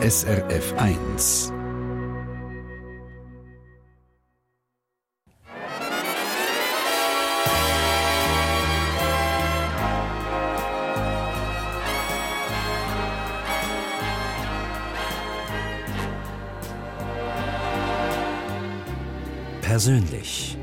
[0.00, 1.52] SRF 1.
[19.62, 20.57] Persönlich.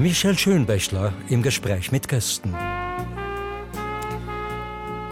[0.00, 2.56] Michel Schönbächler im Gespräch mit Gästen.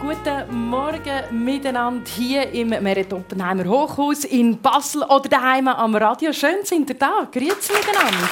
[0.01, 6.33] Guten Morgen miteinander hier im Merit Oppenheimer Hochhaus in Basel oder daheim am Radio.
[6.33, 7.27] Schön sind ihr da.
[7.31, 8.29] Grüezi miteinander.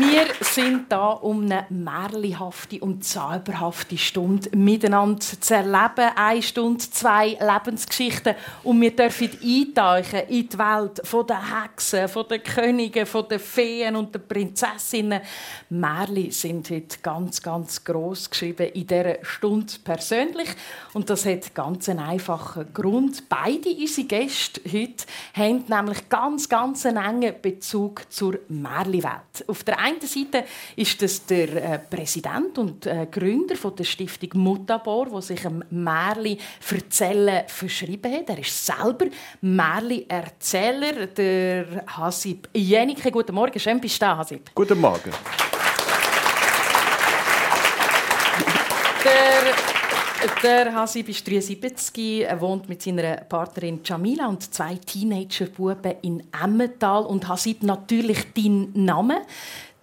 [0.00, 0.26] Wir
[0.58, 6.10] sind da, um eine märlihafte und zauberhafte Stunde miteinander zu erleben.
[6.16, 8.34] Eine Stunde, zwei Lebensgeschichten.
[8.64, 14.26] Und wir dürfen eintauchen in die Welt den Hexen, Königen, von den Feen und den
[14.26, 15.20] Prinzessinnen.
[15.70, 20.48] Märli sind heute ganz, ganz gross geschrieben in dieser Stunde persönlich.
[20.92, 23.28] Und das hat ganz einen einfachen Grund.
[23.28, 25.04] Beide unsere Gäste heute
[25.34, 29.44] haben nämlich ganz, ganz einen engen Bezug zur Märli-Welt.
[29.46, 34.30] Auf der einen Seite ist das der äh, Präsident und äh, Gründer von der Stiftung
[34.34, 36.38] Mutabor, der sich Märli
[36.70, 38.28] erzählen verschrieben hat.
[38.30, 39.06] Er ist selber
[39.40, 43.10] Märli-Erzähler, der Hasib Jenike.
[43.10, 44.50] Guten Morgen, schön bist du da, Hasib.
[44.54, 45.12] Guten Morgen.
[50.42, 57.04] Der, Hasib ist 73, er wohnt mit seiner Partnerin Jamila und zwei Teenagerbuben in Emmental.
[57.04, 59.22] Und Hasib, natürlich dein Name.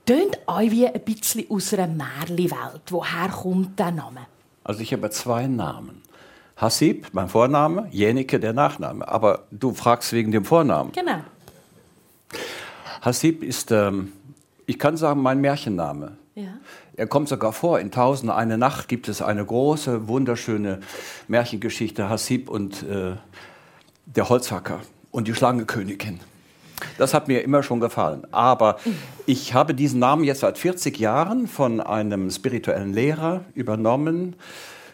[0.06, 2.84] Tönt euch wie ein bisschen aus einer Märli-Welt.
[2.90, 4.28] Woher kommt der Name?
[4.64, 6.04] Also ich habe zwei Namen.
[6.58, 9.08] Hasib, mein Vorname, Jenike, der Nachname.
[9.08, 10.92] Aber du fragst wegen dem Vornamen.
[10.92, 11.22] Genau.
[13.02, 14.14] Hasib ist, ähm,
[14.68, 16.18] ich kann sagen, mein Märchenname.
[16.36, 16.54] Ja.
[16.96, 17.80] Er kommt sogar vor.
[17.80, 20.82] In Tausend eine Nacht gibt es eine große, wunderschöne
[21.28, 23.16] Märchengeschichte, Hasib und äh,
[24.06, 26.20] der Holzhacker und die Schlangekönigin.
[26.98, 28.26] Das hat mir immer schon gefallen.
[28.32, 28.78] Aber
[29.26, 34.36] ich habe diesen Namen jetzt seit 40 Jahren von einem spirituellen Lehrer übernommen.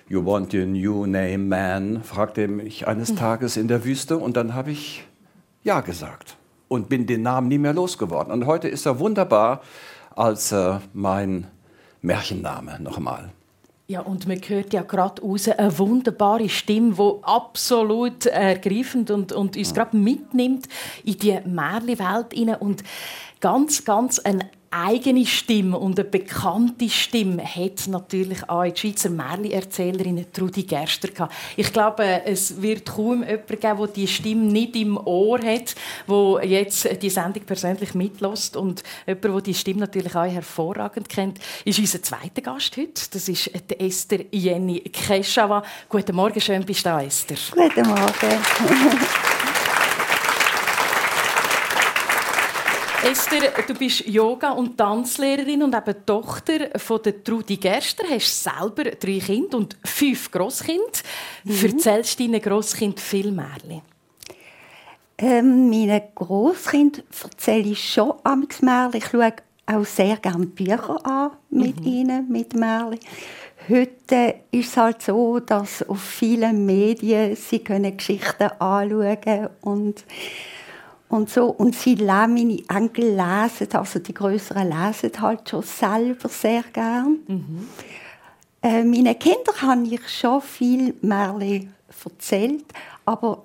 [0.07, 2.03] You want a new name, man?
[2.03, 4.17] fragte er mich eines Tages in der Wüste.
[4.17, 5.07] Und dann habe ich
[5.63, 6.37] Ja gesagt
[6.67, 8.31] und bin den Namen nie mehr losgeworden.
[8.31, 9.61] Und heute ist er wunderbar
[10.15, 11.47] als äh, mein
[12.01, 13.31] Märchenname nochmal.
[13.91, 19.57] Ja, und man hört ja gerade raus eine wunderbare Stimme, die absolut ergreifend und, und
[19.57, 20.69] uns gerade mitnimmt
[21.03, 22.61] in die Märli-Welt.
[22.61, 22.85] Und
[23.41, 30.25] ganz, ganz eine eigene Stimme und eine bekannte Stimme hat natürlich auch die Schweizer Märli-Erzählerin
[30.31, 31.33] Trudi Gerster gehabt.
[31.57, 35.75] Ich glaube, es wird kaum jemanden geben, der die Stimme nicht im Ohr hat,
[36.07, 41.39] wo jetzt die Sendung persönlich mitlässt und jemand, der die Stimme natürlich auch hervorragend kennt,
[41.65, 43.01] ist unser zweiter Gast heute.
[43.11, 45.63] Das ist die Esther Jenny Keschawa.
[45.89, 47.37] Guten Morgen, schön bist du da, Esther.
[47.53, 48.11] Guten Morgen.
[53.03, 58.03] Esther, du bist Yoga- und Tanzlehrerin und eben Tochter von der Trudi Gerster.
[58.03, 60.85] Du hast selber drei Kinder und fünf Grosskinder.
[61.43, 61.65] Mhm.
[61.65, 63.81] Erzählst deinen Grosskind viel Märchen?
[65.17, 68.99] Ähm, meinen Grosskind erzähle ich schon amigs Märchen.
[68.99, 69.33] Ich schaue
[69.65, 71.87] auch sehr gerne Bücher an mit mhm.
[71.87, 72.99] ihnen, mit Märchen.
[73.67, 80.03] Heute ist es halt so, dass auf vielen Medien sie können Geschichten anschauen und
[81.11, 81.47] und so.
[81.47, 87.19] Und sie meine Enkel lesen, also die Größeren lesen halt schon selber sehr gern.
[87.27, 87.67] Mhm.
[88.61, 91.73] Äh, meinen Kindern habe ich schon viel Märchen
[92.03, 92.65] erzählt,
[93.05, 93.43] aber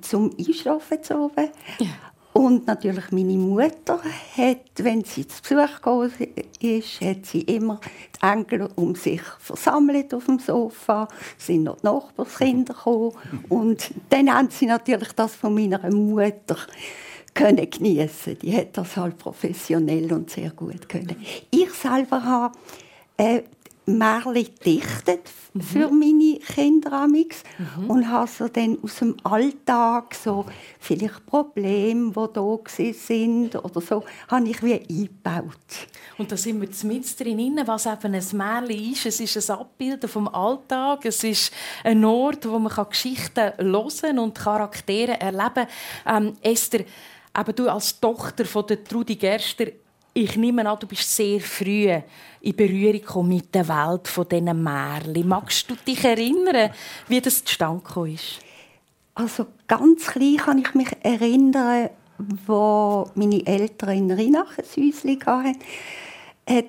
[0.00, 1.48] zum Einschlafen zu oben.
[1.78, 1.88] Ja.
[2.32, 4.00] Und natürlich meine Mutter
[4.36, 6.12] hat, wenn sie zu Besuch gekommen
[6.60, 7.78] ist, hat sie immer
[8.16, 11.08] die Enkel um sich versammelt auf dem Sofa.
[11.36, 13.12] Sind noch die Nachbarskinder gekommen.
[13.50, 16.56] Und dann haben sie natürlich das von meiner Mutter
[17.34, 18.38] können geniessen.
[18.40, 21.16] Die hat das halt professionell und sehr gut können.
[21.50, 22.58] Ich selber habe
[23.16, 23.42] äh,
[23.84, 25.98] Märchen dichtet für mhm.
[25.98, 27.90] meine Kinder amix mhm.
[27.90, 30.46] und habe so dann aus dem Alltag so
[30.78, 35.88] vielleicht Probleme, die da sind oder so, habe ich wie eingebaut.
[36.16, 39.06] Und da sind wir mit drin, was eben ein Märchen ist.
[39.06, 41.04] Es ist ein Abbild vom Alltag.
[41.04, 41.52] Es ist
[41.84, 45.66] ein Ort, wo man Geschichten hören und Charaktere erleben
[46.04, 46.26] kann.
[46.26, 46.84] Ähm, Esther,
[47.32, 49.66] aber du als Tochter von der Trudi Gerster,
[50.14, 51.88] ich nehme an, du bist sehr früh
[52.42, 55.26] in Berührung mit der Welt von diesen Märchen.
[55.26, 56.70] Magst du dich erinnern,
[57.08, 58.40] wie das zustande ist?
[59.14, 61.88] Also ganz klein kann ich mich erinnern,
[62.46, 65.56] wo meine Eltern in Rheinach ein Häuschen hatten hat,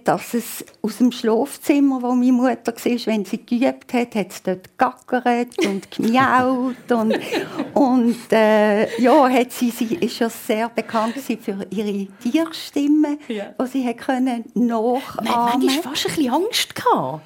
[0.04, 4.44] dass es aus dem Schlafzimmer, wo meine Mutter war, wenn sie geübt hat, hat es
[4.44, 7.20] dort gackert und gemiaut und,
[7.74, 13.54] und äh, ja, hat sie, sie ist ja sehr bekannt für ihre Tierstimme, ja.
[13.60, 15.24] die sie hat können nachahmen.
[15.24, 17.22] Nein, manchmal fast ein bisschen Angst gehabt.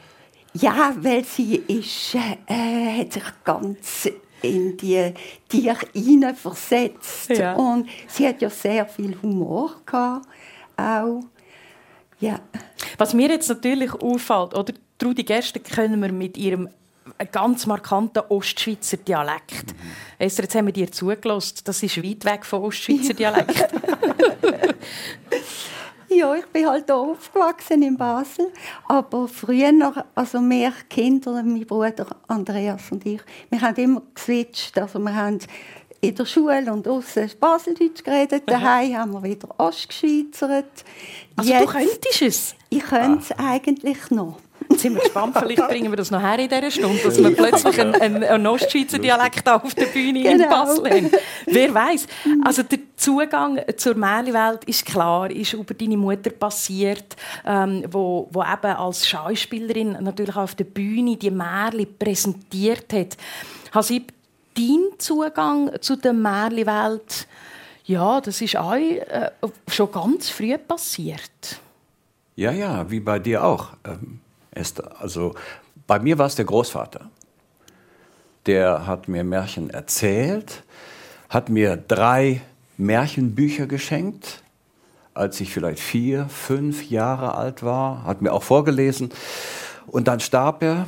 [0.54, 4.10] Ja, weil sie ist, äh, hat sich ganz
[4.42, 5.14] in die
[5.50, 7.56] Tiere hineinversetzt ja.
[7.56, 10.28] und sie hat ja sehr viel Humor gehabt,
[10.78, 11.24] auch
[12.20, 12.40] ja.
[12.98, 16.70] Was mir jetzt natürlich auffällt, oder Trudi Gerste können wir mit ihrem
[17.32, 19.68] ganz markanten Ostschweizer Dialekt.
[19.68, 19.92] Mhm.
[20.20, 21.60] Esther, jetzt haben wir dir zugelassen.
[21.64, 23.68] Das ist weit weg vom Ostschweizer Dialekt.
[26.10, 28.52] ja, ich bin halt hier aufgewachsen in Basel.
[28.88, 34.78] Aber früher, also mehr Kinder, mein Bruder Andreas und ich, wir haben immer geswitcht.
[34.78, 35.40] Also wir haben
[36.02, 38.44] in der Schule und außen Baseldeutsch geredet.
[38.46, 40.66] Daheim haben wir wieder Ostgeschweizert.
[41.36, 42.56] Also Jetzt, du könntest es?
[42.70, 43.52] Ich könnte es ah.
[43.52, 44.40] eigentlich noch.
[44.70, 47.36] Jetzt sind wir gespannt, vielleicht bringen wir das noch her in dieser Stunde, dass wir
[47.36, 50.44] plötzlich einen, einen, einen Ostschweizer Dialekt auf der Bühne genau.
[50.44, 51.12] in Basel haben.
[51.46, 52.08] Wer weiß?
[52.44, 57.16] Also der Zugang zur Märchenwelt ist klar, ist über deine Mutter passiert,
[57.46, 63.18] ähm, wo, wo eben als Schauspielerin natürlich auf der Bühne die Märchen präsentiert hat.
[63.74, 64.12] Hasib,
[64.58, 67.28] dein Zugang zu der Märchenwelt,
[67.86, 69.32] ja, das ist auch äh,
[69.70, 71.60] schon ganz früh passiert.
[72.36, 74.20] Ja, ja, wie bei dir auch, ähm,
[74.52, 75.00] Esther.
[75.00, 75.34] Also
[75.86, 77.10] bei mir war es der Großvater.
[78.46, 80.64] Der hat mir Märchen erzählt,
[81.30, 82.42] hat mir drei
[82.78, 84.44] Märchenbücher geschenkt,
[85.14, 89.12] als ich vielleicht vier, fünf Jahre alt war, hat mir auch vorgelesen.
[89.88, 90.88] Und dann starb er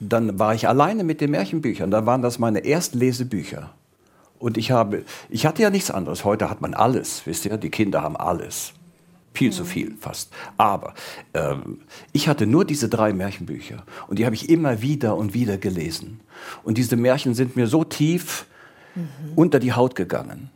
[0.00, 1.90] dann war ich alleine mit den Märchenbüchern.
[1.90, 3.70] Dann waren das meine ersten Lesebücher.
[4.38, 6.24] Und ich habe, ich hatte ja nichts anderes.
[6.24, 7.58] Heute hat man alles, wisst ihr?
[7.58, 8.72] Die Kinder haben alles.
[9.34, 10.32] Viel zu viel fast.
[10.56, 10.94] Aber
[11.34, 11.82] ähm,
[12.12, 13.84] ich hatte nur diese drei Märchenbücher.
[14.08, 16.20] Und die habe ich immer wieder und wieder gelesen.
[16.64, 18.46] Und diese Märchen sind mir so tief
[18.94, 19.04] mhm.
[19.36, 20.50] unter die Haut gegangen.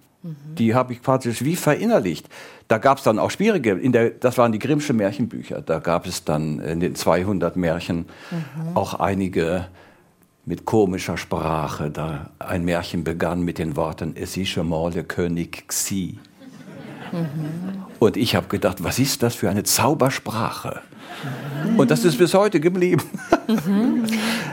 [0.58, 2.26] Die habe ich praktisch wie verinnerlicht.
[2.68, 5.60] Da gab es dann auch schwierige, in der, das waren die Grimmsche Märchenbücher.
[5.60, 8.76] Da gab es dann in den 200 Märchen mhm.
[8.76, 9.66] auch einige
[10.46, 11.90] mit komischer Sprache.
[11.90, 16.18] Da ein Märchen begann mit den Worten Es ist schon mal der König Xi.
[17.12, 17.84] Mhm.
[17.98, 20.80] Und ich habe gedacht, was ist das für eine Zaubersprache?
[21.76, 23.02] Und das ist bis heute geblieben.
[23.46, 24.04] Mhm.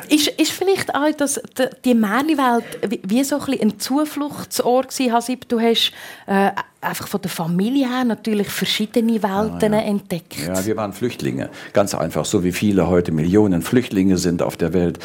[0.09, 1.41] Ist, ist vielleicht auch das,
[1.85, 2.65] die Märchenwelt
[3.03, 5.47] wie so ein, ein Zufluchtsort gewesen, Hasib?
[5.47, 5.91] Du hast
[6.27, 9.85] äh, einfach von der Familie her natürlich verschiedene Welten ja, ja.
[9.85, 10.35] entdeckt.
[10.45, 11.49] Ja, wir waren Flüchtlinge.
[11.73, 14.99] Ganz einfach, so wie viele heute Millionen Flüchtlinge sind auf der Welt,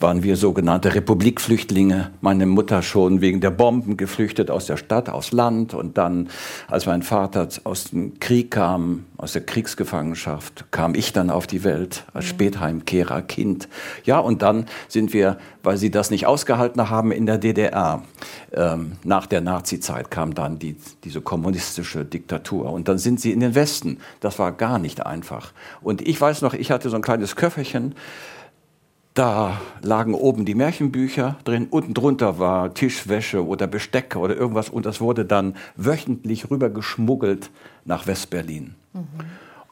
[0.00, 2.10] waren wir sogenannte Republikflüchtlinge.
[2.20, 5.74] Meine Mutter schon wegen der Bomben geflüchtet aus der Stadt, aufs Land.
[5.74, 6.28] Und dann,
[6.68, 11.62] als mein Vater aus dem Krieg kam, aus der Kriegsgefangenschaft, kam ich dann auf die
[11.62, 13.68] Welt als Spätheimkehrer, Kind.
[14.04, 18.02] Ja, und dann sind wir, weil sie das nicht ausgehalten haben in der DDR,
[18.52, 20.74] ähm, nach der Nazizeit kam dann die,
[21.04, 22.72] diese kommunistische Diktatur.
[22.72, 23.98] Und dann sind sie in den Westen.
[24.18, 25.52] Das war gar nicht einfach.
[25.82, 27.94] Und ich weiß noch, ich hatte so ein kleines Köfferchen.
[29.14, 34.86] Da lagen oben die Märchenbücher drin, unten drunter war Tischwäsche oder Besteck oder irgendwas und
[34.86, 37.50] das wurde dann wöchentlich rübergeschmuggelt
[37.84, 38.74] nach Westberlin.
[38.94, 39.04] Mhm.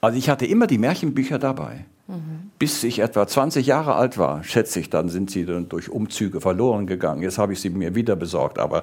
[0.03, 1.87] Also ich hatte immer die Märchenbücher dabei.
[2.07, 2.50] Mhm.
[2.59, 6.41] Bis ich etwa 20 Jahre alt war, schätze ich, dann sind sie dann durch Umzüge
[6.41, 7.23] verloren gegangen.
[7.23, 8.83] Jetzt habe ich sie mir wieder besorgt, aber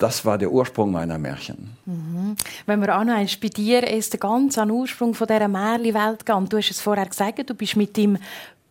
[0.00, 1.76] das war der Ursprung meiner Märchen.
[1.84, 2.34] Mhm.
[2.64, 6.48] Wenn wir auch noch bei dir ist der ganz an Ursprung von dieser Märchenwelt gehen.
[6.48, 8.16] Du hast es vorher gesagt, du bist mit deinem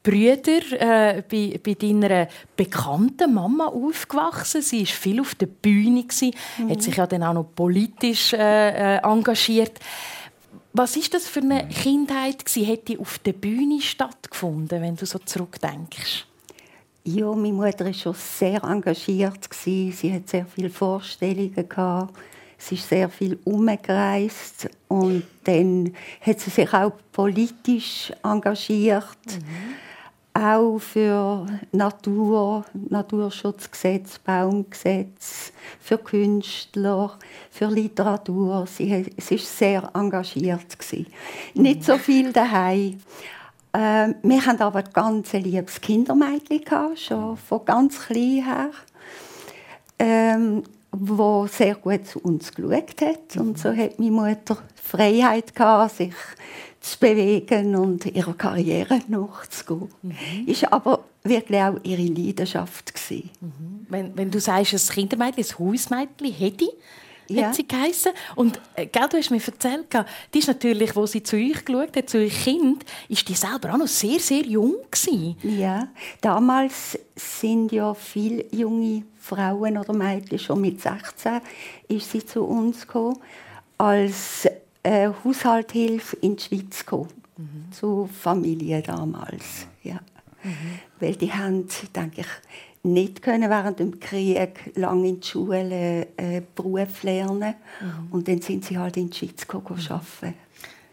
[0.02, 4.62] Brüder äh, bei, bei deiner bekannten Mama aufgewachsen.
[4.62, 6.06] Sie war viel auf der Bühne,
[6.58, 6.70] mhm.
[6.70, 9.78] hat sich ja dann auch noch politisch äh, äh engagiert.
[10.72, 12.72] Was ist das für eine Kindheit gewesen?
[12.72, 16.26] Hat die auf der Bühne stattgefunden, wenn du so zurückdenkst?
[17.04, 19.50] Ja, meine Mutter war schon sehr engagiert.
[19.52, 21.68] Sie hat sehr viele Vorstellungen.
[21.68, 22.14] Gehabt.
[22.58, 24.70] Sie ist sehr viel umgereist.
[24.88, 29.18] Und dann hat sie sich auch politisch engagiert.
[29.26, 29.89] Mhm
[30.34, 37.18] auch für Natur, Naturschutzgesetz, Baumgesetz, für Künstler,
[37.52, 38.66] für Literatur.
[38.68, 41.08] Sie, sie ist sehr engagiert gewesen.
[41.56, 43.02] Nicht so viel daheim.
[43.74, 48.72] Äh, wir hatten aber ganz liebes Kindermädchen schon von ganz klein her,
[50.00, 53.38] ähm, wo sehr gut zu uns geschaut hat.
[53.38, 56.14] Und so hat meine Mutter Freiheit gehabt, sich
[56.80, 59.90] zu bewegen und ihrer Karriere nachzugehen.
[60.02, 60.48] Mhm.
[60.48, 62.94] Ist aber wirklich auch ihre Leidenschaft.
[62.94, 63.30] Gewesen.
[63.42, 63.86] Mhm.
[63.90, 66.66] Wenn, wenn du sagst, ein Kindermädchen, ein Hausmädchen, hätte
[67.36, 67.48] ja.
[67.48, 68.12] hat sie geheißen.
[68.36, 69.88] Und äh, gell, du hast mir erzählt,
[70.34, 73.74] die ist natürlich, wo sie zu euch geschaut hat, zu euch Kind, ist die selber
[73.74, 75.38] auch noch sehr, sehr jung gewesen.
[75.44, 75.88] Ja,
[76.22, 81.42] damals sind ja viele junge Frauen oder Mädchen schon mit 16
[81.88, 83.18] ist sie zu uns gekommen,
[83.78, 84.48] als
[84.84, 87.72] äh, Haushaltshilfe in die Schweiz gekommen, mhm.
[87.72, 89.68] zu Familie damals.
[89.84, 90.00] Ja.
[90.44, 90.80] Mhm.
[91.00, 92.28] Weil die haben, denke ich,
[92.84, 98.08] nicht können während dem Krieg lange in die Schule äh, Beruf lernen mhm.
[98.12, 99.92] und dann sind sie halt in die Schweiz gegangen, mhm.
[99.92, 100.38] arbeiten.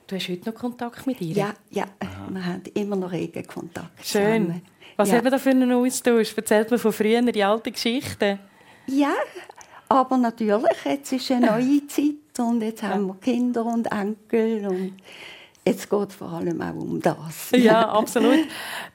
[0.07, 1.35] Du hast heute noch Kontakt mit ihr?
[1.35, 1.85] Ja, ja.
[2.29, 4.05] wir haben immer noch regen Kontakt.
[4.05, 4.47] Schön.
[4.47, 4.63] Zusammen.
[4.97, 5.17] Was ja.
[5.17, 6.35] hat man da für einen Austausch?
[6.37, 8.39] Erzählt man von früher die alten Geschichten?
[8.87, 9.15] Ja,
[9.89, 12.91] aber natürlich, jetzt ist eine neue Zeit und jetzt ja.
[12.91, 14.93] haben wir Kinder und Enkel und
[15.67, 17.51] Jetzt geht es vor allem auch um das.
[17.51, 18.39] Ja, absolut.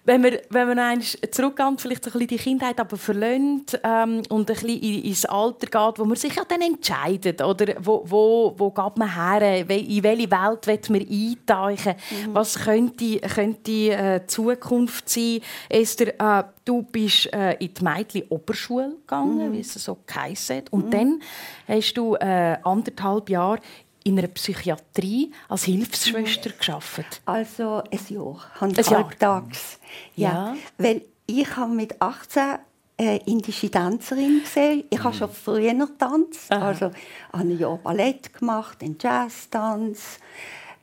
[0.06, 4.56] Wenn wir, wenn wir zurückgehen, vielleicht ein bisschen die Kindheit aber verlöhnt ähm, und ein
[4.56, 8.98] bisschen ins Alter geht, wo man sich ja dann entscheidet, oder wo, wo, wo geht
[8.98, 12.34] man her, in welche Welt will man eintauchen, mhm.
[12.36, 15.42] was könnte, könnte äh, Zukunft sein.
[15.68, 19.54] Esther, äh, du bist äh, in die Mädchen-Oberschule gegangen, mhm.
[19.54, 20.92] wie es so geheißen hat, und mhm.
[20.92, 21.22] dann
[21.68, 23.60] hast du äh, anderthalb Jahre
[24.04, 27.22] in einer Psychiatrie als Hilfsschwester geschafft?
[27.26, 29.80] Also ein Jahr, ein halbtags.
[30.16, 30.30] Ja.
[30.30, 30.56] ja.
[30.78, 32.60] Weil ich habe mit 18
[33.02, 34.84] äh, indische Tänzerin gesehen.
[34.90, 35.20] Ich habe mhm.
[35.20, 36.94] schon früher getanzt, also habe
[37.34, 40.20] ein Jahr Ballett gemacht, den Jazztanz,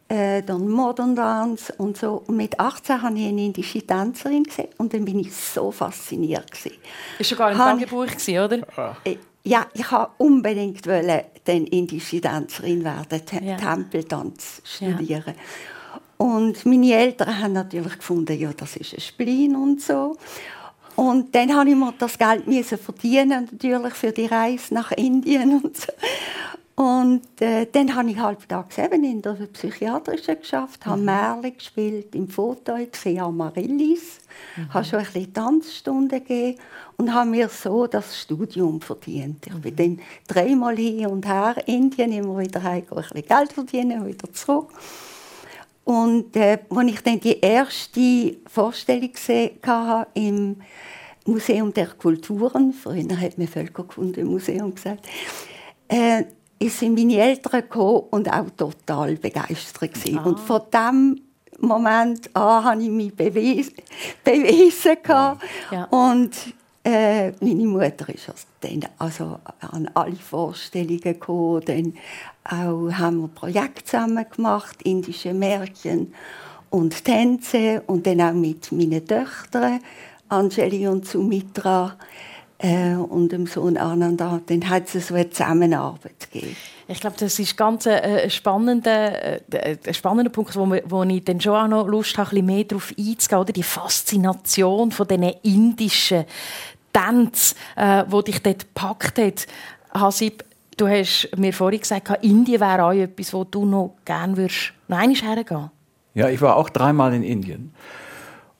[0.08, 2.24] äh, dann Modern Dance und so.
[2.26, 6.50] Und mit 18 habe ich eine indische Tänzerin gesehen und dann bin ich so fasziniert
[6.50, 6.76] gewesen.
[7.18, 8.98] Ist schon gar ein Tagebuch oder?
[9.04, 9.16] Äh,
[9.48, 13.56] ja, ich wollte unbedingt dann indische Tänzerin werden, ja.
[13.56, 15.34] Tempeltanz studieren.
[15.36, 16.26] Ja.
[16.26, 20.16] Und meine Eltern haben natürlich gefunden, ja, das ist ein Spleen und so.
[20.96, 25.76] Und dann habe ich mir das Geld verdienen, natürlich für die Reise nach Indien und
[25.76, 25.92] so.
[26.78, 30.90] Und äh, dann habe ich halbtags eben in der Psychiatrischen geschafft, mhm.
[30.90, 34.20] habe Märchen gespielt, im Foto gesehen Amaryllis,
[34.56, 34.72] mhm.
[34.72, 36.60] habe schon ein bisschen Tanzstunden gegeben
[36.96, 39.44] und habe mir so das Studium verdient.
[39.48, 44.06] Ich bin dann dreimal hin und her Indien, immer wieder heim, ein bisschen Geld verdienen,
[44.06, 44.68] wieder zurück.
[45.82, 50.54] Und äh, als ich dann die erste Vorstellung gesehen hatte im
[51.26, 55.08] Museum der Kulturen, früher hat man Völkerkundemuseum gesagt,
[55.88, 56.24] äh,
[56.66, 60.24] sind meine Eltern gekommen und auch total begeistert Ah.
[60.24, 61.20] Und von dem
[61.60, 63.74] Moment an habe ich mich bewiesen.
[64.24, 64.96] bewiesen
[65.70, 65.84] ja.
[65.84, 71.62] Und äh, meine Mutter ist also dann also an alle Vorstellungen gekommen.
[71.64, 71.94] Dann
[72.44, 76.14] auch haben wir Projekte zusammen gemacht, indische Märchen
[76.70, 77.82] und Tänze.
[77.86, 79.80] Und dann auch mit meinen Töchtern,
[80.28, 81.96] Angeli und Sumitra
[82.58, 86.56] äh, und dem Sohn Ananda, dann hat es so eine Zusammenarbeit gegeben.
[86.88, 91.02] Ich glaube, das ist ganz ein, äh, spannender, äh, ein spannender Punkt, wo, wir, wo
[91.04, 93.52] ich dann schon auch noch Lust habe, ein bisschen mehr darauf einzugehen, oder?
[93.52, 96.24] die Faszination von diesen indischen
[96.92, 99.46] Tänzen, äh, die dich dort gepackt hat.
[99.92, 100.44] Hasib,
[100.76, 104.98] du hast mir vorhin gesagt, Indien wäre auch etwas, wo du noch gerne würdest, noch
[104.98, 105.70] einmal hergehen
[106.14, 107.72] Ja, ich war auch dreimal in Indien.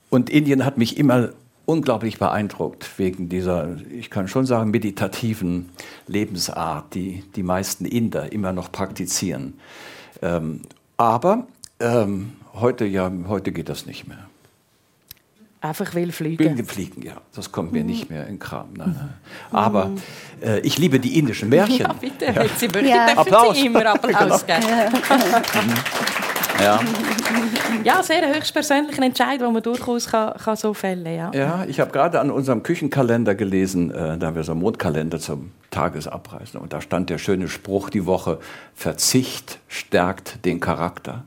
[0.09, 1.29] Und Indien hat mich immer
[1.69, 5.69] unglaublich beeindruckt wegen dieser, ich kann schon sagen, meditativen
[6.07, 9.53] Lebensart, die die meisten Inder immer noch praktizieren.
[10.23, 10.61] Ähm,
[10.97, 11.45] aber
[11.79, 14.27] ähm, heute, ja, heute geht das nicht mehr.
[15.61, 16.57] Einfach will fliegen.
[16.57, 17.21] Will fliegen, ja.
[17.35, 18.69] Das kommt mir nicht mehr in Kram.
[18.73, 19.13] Nein, nein.
[19.51, 19.91] Aber
[20.41, 21.77] äh, ich liebe die indischen Märchen.
[21.79, 22.25] Ja, bitte.
[22.25, 22.45] Ja.
[22.57, 23.07] Sie ja.
[23.15, 23.57] Applaus.
[23.57, 24.63] Sie immer Applaus geben.
[26.61, 26.79] Ja.
[27.83, 31.31] ja, sehr ein höchstpersönlicher Entscheid, den man durchaus kann, kann so fällen ja.
[31.33, 35.19] Ja, ich habe gerade an unserem Küchenkalender gelesen, äh, da haben wir so einen Mondkalender
[35.19, 36.59] zum Tagesabreisen.
[36.59, 38.39] Und da stand der schöne Spruch die Woche,
[38.75, 41.23] Verzicht stärkt den Charakter.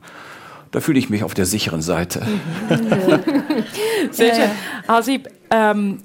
[0.71, 2.21] Da fühle ich mich auf der sicheren Seite.
[4.11, 4.49] Sehr schön.
[4.87, 5.17] Also,
[5.51, 5.99] ähm,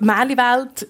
[0.00, 0.86] Märchenwelt,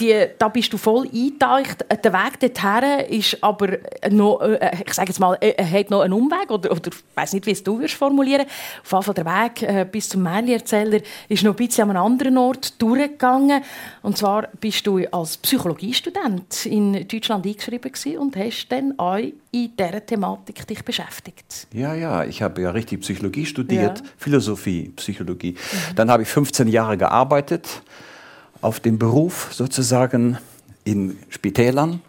[0.00, 1.84] die, da bist du voll eingetaucht.
[2.02, 3.78] Der Weg dorthin ist aber
[4.10, 7.04] noch, äh, ich sage jetzt mal, er äh, hat noch einen Umweg, oder, oder ich
[7.14, 8.46] weiß nicht, wie es du wirst formulieren
[8.82, 12.06] Auf jeden Fall der Weg äh, bis zum Märchenerzähler ist noch ein bisschen an einem
[12.06, 13.62] anderen Ort durchgegangen.
[14.02, 20.04] Und zwar bist du als Psychologiestudent in Deutschland eingeschrieben und hast dann auch in dieser
[20.04, 21.66] Thematik dich beschäftigt.
[21.72, 24.06] Ja, ja, ich habe ja richtig Psychologie studiert, ja.
[24.16, 25.52] Philosophie, Psychologie.
[25.52, 25.94] Mhm.
[25.94, 27.82] Dann habe ich 15 Jahre gearbeitet
[28.64, 30.38] auf dem Beruf sozusagen
[30.84, 32.00] in Spitälern,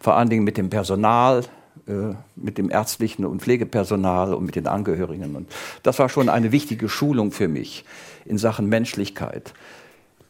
[0.00, 1.42] vor allen Dingen mit dem Personal,
[1.88, 5.34] äh, mit dem ärztlichen und Pflegepersonal und mit den Angehörigen.
[5.34, 7.84] Und das war schon eine wichtige Schulung für mich
[8.24, 9.52] in Sachen Menschlichkeit.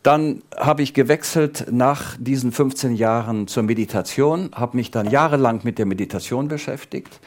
[0.03, 5.79] Dann habe ich gewechselt nach diesen 15 Jahren zur Meditation, habe mich dann jahrelang mit
[5.79, 7.21] der Meditation beschäftigt.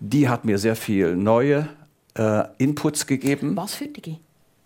[0.00, 1.68] Die hat mir sehr viel neue
[2.14, 3.56] äh, Inputs gegeben.
[3.56, 4.18] Was für die?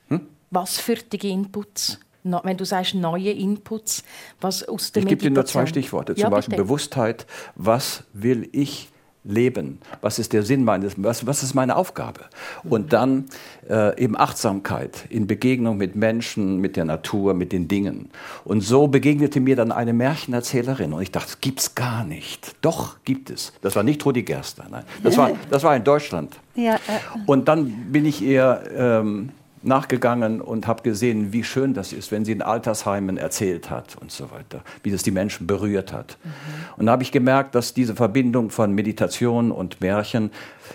[0.08, 0.20] Hm?
[0.50, 1.98] Was für die Inputs?
[2.24, 4.04] Wenn du sagst neue Inputs,
[4.40, 6.14] was aus der Ich gebe dir nur zwei Stichworte.
[6.14, 7.26] Zum ja, Beispiel Bewusstheit.
[7.54, 8.90] Was will ich
[9.28, 9.78] leben?
[10.00, 12.20] Was ist der Sinn meines, was, was ist meine Aufgabe?
[12.64, 13.26] Und dann
[13.68, 18.10] äh, eben Achtsamkeit in Begegnung mit Menschen, mit der Natur, mit den Dingen.
[18.44, 22.56] Und so begegnete mir dann eine Märchenerzählerin und ich dachte, das gibt's gar nicht.
[22.62, 23.52] Doch, gibt es.
[23.60, 24.84] Das war nicht Rudi Gerster, nein.
[25.02, 26.36] Das war, das war in Deutschland.
[26.54, 26.78] Ja, äh.
[27.26, 29.30] Und dann bin ich ihr ähm,
[29.68, 34.10] nachgegangen und habe gesehen, wie schön das ist, wenn sie in Altersheimen erzählt hat und
[34.10, 36.18] so weiter, wie das die Menschen berührt hat.
[36.24, 36.30] Mhm.
[36.78, 40.30] Und da habe ich gemerkt, dass diese Verbindung von Meditation und Märchen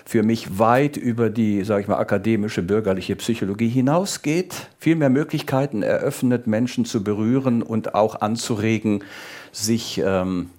[0.06, 5.84] für mich weit über die, sage ich mal, akademische bürgerliche Psychologie hinausgeht, viel mehr Möglichkeiten
[5.84, 9.04] eröffnet, Menschen zu berühren und auch anzuregen,
[9.52, 10.50] sich ähm,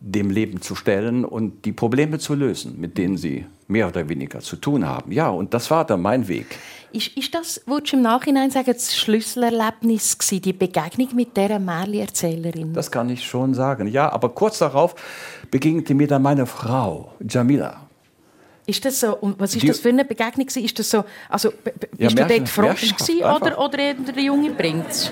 [0.00, 4.40] dem Leben zu stellen und die Probleme zu lösen, mit denen sie mehr oder weniger
[4.40, 5.12] zu tun haben.
[5.12, 6.46] Ja, und das war dann mein Weg.
[6.92, 11.58] Ist, ist das, würdest du im Nachhinein sagen, das Schlüsselerlebnis gewesen, die Begegnung mit dieser
[11.58, 12.72] Märchenerzählerin?
[12.72, 14.10] Das kann ich schon sagen, ja.
[14.10, 14.94] Aber kurz darauf
[15.50, 17.88] begegnete mir dann meine Frau, Jamila.
[18.64, 20.46] Ist das so, und was ist die, das für eine Begegnung?
[20.46, 21.50] Ist das so, also,
[21.96, 25.10] bist ja, du dort freundlich oder, oder der junge Prinz?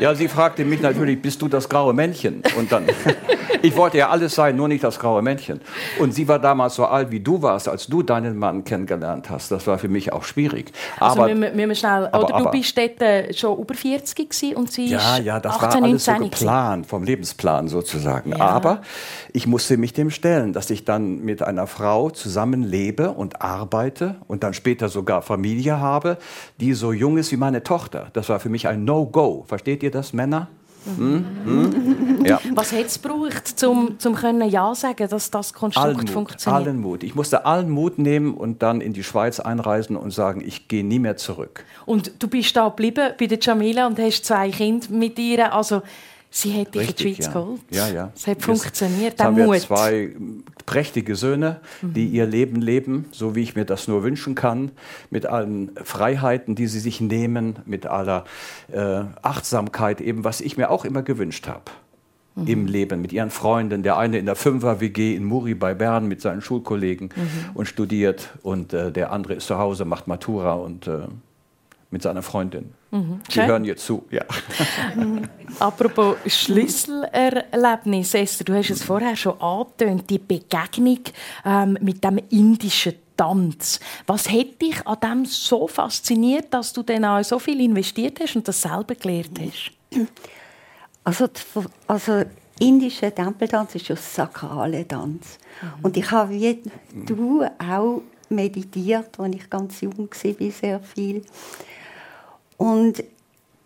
[0.00, 2.42] Ja, sie fragte mich natürlich, bist du das graue Männchen?
[2.56, 2.86] Und dann,
[3.62, 5.60] ich wollte ja alles sein, nur nicht das graue Männchen.
[5.98, 9.50] Und sie war damals so alt, wie du warst, als du deinen Mann kennengelernt hast.
[9.50, 10.72] Das war für mich auch schwierig.
[10.98, 14.30] Also aber, müssen wir schnell, aber, oder du aber, bist dort äh, schon über 40
[14.30, 18.30] gewesen und sie ja, ist Ja, das 18, war alles so geplant, vom Lebensplan sozusagen.
[18.30, 18.40] Ja.
[18.40, 18.80] Aber
[19.34, 24.44] ich musste mich dem stellen, dass ich dann mit einer Frau zusammenlebe und arbeite und
[24.44, 26.16] dann später sogar Familie habe,
[26.58, 28.08] die so jung ist wie meine Tochter.
[28.14, 29.44] Das war für mich ein No-Go.
[29.46, 30.48] Versteht ihr ihr das, Männer?
[30.96, 31.26] Mhm.
[31.44, 32.24] Mhm.
[32.24, 32.40] Ja.
[32.54, 36.66] Was hätte es gebraucht, um zum können Ja sagen, dass das Konstrukt allen Mut, funktioniert?
[36.66, 37.02] Allen Mut.
[37.02, 40.84] Ich musste allen Mut nehmen und dann in die Schweiz einreisen und sagen, ich gehe
[40.84, 41.64] nie mehr zurück.
[41.84, 45.52] Und du bist da geblieben bei der Jamila und hast zwei Kinder mit ihr.
[45.52, 45.82] Also
[46.32, 47.32] Sie hat dich in die Schweiz ja.
[47.32, 47.60] geholt.
[47.70, 48.12] Ja, ja.
[48.14, 49.18] Es hat funktioniert.
[49.18, 50.14] Jetzt haben wir zwei
[50.64, 52.14] prächtige Söhne, die mhm.
[52.14, 54.70] ihr Leben leben, so wie ich mir das nur wünschen kann,
[55.10, 58.24] mit allen Freiheiten, die sie sich nehmen, mit aller
[58.70, 61.64] äh, Achtsamkeit, eben was ich mir auch immer gewünscht habe.
[62.36, 62.46] Mhm.
[62.46, 63.82] Im Leben mit ihren Freunden.
[63.82, 67.50] Der eine in der Fünfer-WG in Muri bei Bern mit seinen Schulkollegen mhm.
[67.54, 68.30] und studiert.
[68.42, 71.08] Und äh, der andere ist zu Hause, macht Matura und äh,
[71.90, 72.72] mit seiner Freundin.
[72.90, 73.20] Mhm.
[73.34, 74.24] Die hören jetzt zu, ja.
[75.58, 81.00] Apropos Schlüsselerlebnis, Esther, du hast es vorher schon angetönt, die Begegnung
[81.44, 83.80] ähm, mit dem indischen Tanz.
[84.06, 88.36] Was hat dich an dem so fasziniert, dass du dann auch so viel investiert hast
[88.36, 89.72] und das selber gelernt hast?
[91.02, 91.28] Also,
[91.86, 92.22] also
[92.60, 95.38] indischer Tempeltanz ist ja sakraler Tanz.
[95.60, 95.68] Mhm.
[95.82, 96.62] Und ich habe wie
[97.06, 101.22] du auch meditiert, als ich ganz jung war, sehr viel.
[102.56, 103.02] Und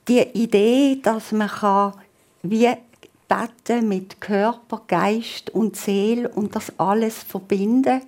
[0.08, 1.94] die Idee, dass man kann
[2.42, 2.70] wie
[3.26, 8.02] beten mit Körper, Geist und Seele und das alles verbinden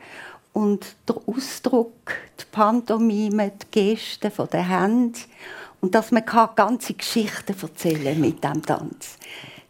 [0.52, 5.26] und der Ausdruck, die Pantomime, die Gesten von der Hand
[5.80, 9.18] und dass man kann ganze Geschichten erzählen mit dem Tanz.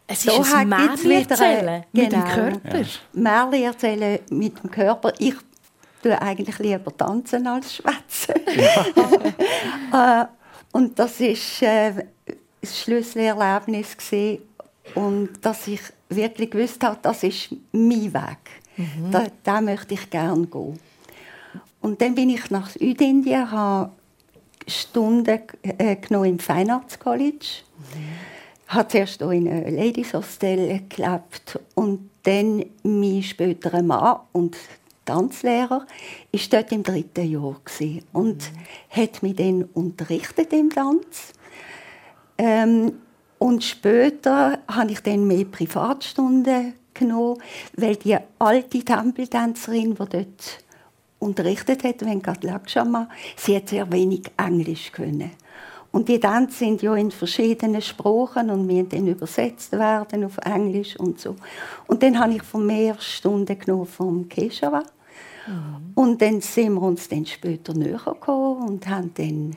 [0.07, 2.33] Es ist so ein Märchen erzählen mit dem genau.
[2.33, 2.77] Körper.
[2.79, 2.85] Ja.
[3.13, 5.13] Märchen erzählen mit dem Körper.
[5.19, 5.35] Ich
[6.07, 8.35] tue eigentlich lieber tanzen als schwätzen.
[8.55, 8.85] Ja.
[9.93, 10.25] Äh,
[10.73, 11.93] und das ist äh,
[12.59, 14.41] das Schlüsselerlebnis gewesen.
[14.95, 18.37] und dass ich wirklich gewusst habe, das ist mein Weg.
[18.75, 19.11] Mhm.
[19.11, 20.77] Da, da möchte ich gerne gehen.
[21.79, 23.91] Und dann bin ich nach Südindien, habe
[24.67, 27.63] Stunden äh, genommen im Fine Arts College.
[27.77, 28.67] Mhm.
[28.67, 34.57] Habe zuerst in einem Ladies Hostel gelebt und dann mein späterer Mann und
[35.07, 35.87] Tanzlehrer,
[36.31, 37.59] ist dort im dritten Jahr
[38.13, 39.01] und mhm.
[39.01, 41.33] hat mich dann unterrichtet im Tanz.
[42.37, 42.93] Ähm,
[43.39, 47.41] und später habe ich dann mehr Privatstunden genommen,
[47.75, 50.63] weil die alte Tempeltänzerin, die dort
[51.19, 55.31] unterrichtet hat, Venkat Lakshama, sie hat sehr wenig Englisch können.
[55.91, 60.99] Und die Tänze sind ja in verschiedenen Sprachen und wir dann übersetzt werden auf Englisch
[60.99, 61.35] und so.
[61.87, 64.83] Und dann habe ich von mehr Stunden genommen vom Keshava
[65.47, 65.91] Mhm.
[65.95, 69.55] Und dann sind wir uns dann später näher gekommen und haben dann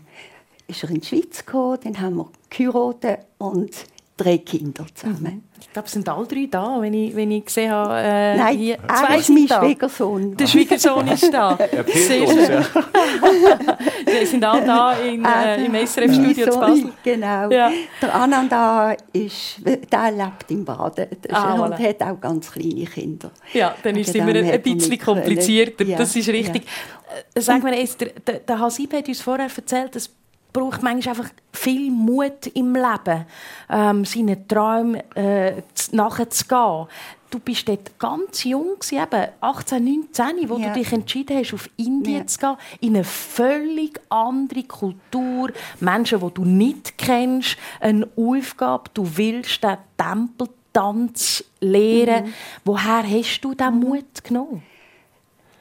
[0.66, 3.86] ist er in die Schweiz gekommen, dann haben wir geheiratet und
[4.20, 5.22] drei Kinder zusammen.
[5.22, 5.42] Mhm.
[5.60, 7.94] Ich glaube, es sind alle drei da, wenn ich, wenn ich gesehen habe.
[7.96, 9.62] Äh, Nein, hier, zwei ist mein da.
[9.62, 10.36] Schwiegersohn.
[10.36, 11.56] Der Schwiegersohn ist da.
[11.86, 12.50] Sehr schön.
[12.50, 12.64] Ja.
[14.20, 16.92] Sie sind alle da in, äh, im SRF-Studio zu Basel.
[17.02, 17.50] Genau.
[17.50, 17.70] Ja.
[18.02, 21.88] Der Ananda ist, der lebt im Baden ah, und voilà.
[21.88, 23.30] hat auch ganz kleine Kinder.
[23.52, 25.84] Ja, dann ist es immer ein bisschen komplizierter.
[25.84, 25.98] Ja.
[25.98, 26.64] Das ist richtig.
[26.64, 27.16] Ja.
[27.34, 30.10] Äh, sag mir, Esther, der, der Hasib hat uns vorher erzählt, dass
[30.52, 33.26] braucht manchmal einfach viel Mut im Leben,
[33.68, 36.86] ähm, seinen Träumen äh, nachzugehen.
[37.30, 40.68] Du bist dort ganz jung, eben 18, 19, wo ja.
[40.68, 42.26] du dich entschieden hast, auf Indien ja.
[42.26, 49.06] zu gehen, in eine völlig andere Kultur, Menschen, die du nicht kennst, eine Aufgabe, du
[49.16, 52.26] willst den Tempeltanz lehren.
[52.26, 52.34] Mhm.
[52.64, 54.64] Woher hast du diesen Mut genommen?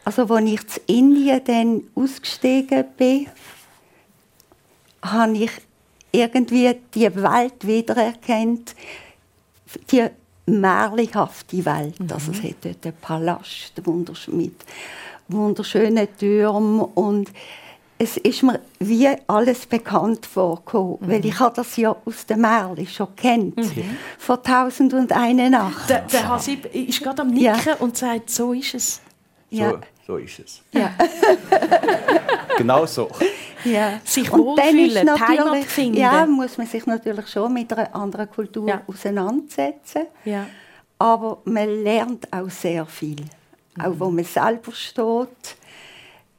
[0.05, 3.27] Also, als ich in Indien dann ausgestiegen bin,
[5.01, 5.51] habe ich
[6.11, 8.75] irgendwie die Welt wiedererkannt,
[9.91, 10.07] die
[10.45, 11.99] märchenhafte Welt.
[11.99, 12.11] Mhm.
[12.11, 13.73] Also es hat dort einen Palast
[14.27, 14.55] mit
[15.27, 17.29] wunderschönen Türmen und
[18.01, 21.11] es ist mir wie alles bekannt vorgekommen, mhm.
[21.11, 23.97] weil ich habe das ja aus dem Märchen schon kennt, mhm.
[24.17, 25.89] vor Tausend und eine Nacht.
[25.89, 27.75] Der, der Hasib ist gerade am Nicken ja.
[27.79, 29.01] und sagt, so ist es.
[29.49, 29.71] Ja.
[29.71, 29.79] So,
[30.09, 30.61] so ist es.
[30.71, 30.91] Ja.
[32.57, 33.11] genau so.
[33.63, 34.01] Ja.
[34.03, 35.97] Sich und dann Heimat finden.
[35.97, 38.81] Ja, muss man sich natürlich schon mit einer anderen Kultur ja.
[38.87, 40.07] auseinandersetzen.
[40.25, 40.47] Ja.
[40.97, 43.21] Aber man lernt auch sehr viel.
[43.75, 43.85] Mhm.
[43.85, 45.57] Auch wo man selber steht.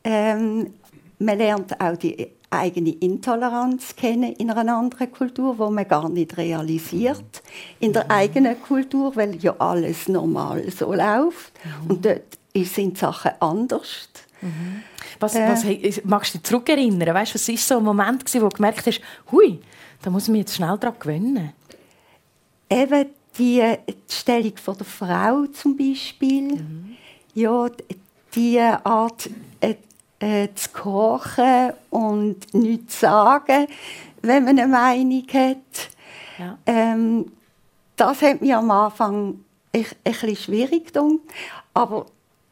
[0.03, 0.75] Ähm,
[1.21, 6.37] man lernt auch die eigene Intoleranz kennen in einer anderen Kultur, wo man gar nicht
[6.37, 7.43] realisiert
[7.79, 8.11] in der mhm.
[8.11, 11.91] eigenen Kultur, weil ja alles normal so läuft mhm.
[11.91, 14.09] und dort sind Sachen anders.
[14.41, 14.83] Mhm.
[15.19, 17.15] Was, äh, was, magst du dich zurückerinnern?
[17.15, 19.61] Weißt, was war so ein Moment, wo du gemerkt hast, hui,
[20.03, 21.53] da muss ich mich jetzt schnell daran gewöhnen?
[22.69, 26.55] Eben die, die Stellung von der Frau zum Beispiel.
[26.55, 26.97] Mhm.
[27.35, 27.69] Ja,
[28.35, 29.75] die Art äh,
[30.21, 33.67] äh, zu kochen und nichts zu sagen,
[34.23, 35.89] wenn man eine Meinung hat.
[36.39, 36.59] Ja.
[36.67, 37.33] Ähm,
[37.97, 39.41] das hat mir am Anfang
[39.73, 41.21] ein, ein bisschen schwierig gedacht.
[41.75, 42.07] Aber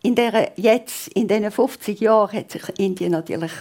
[0.08, 3.52] in der, jetzt, in diesen 50 Jahren, hat sich Indien natürlich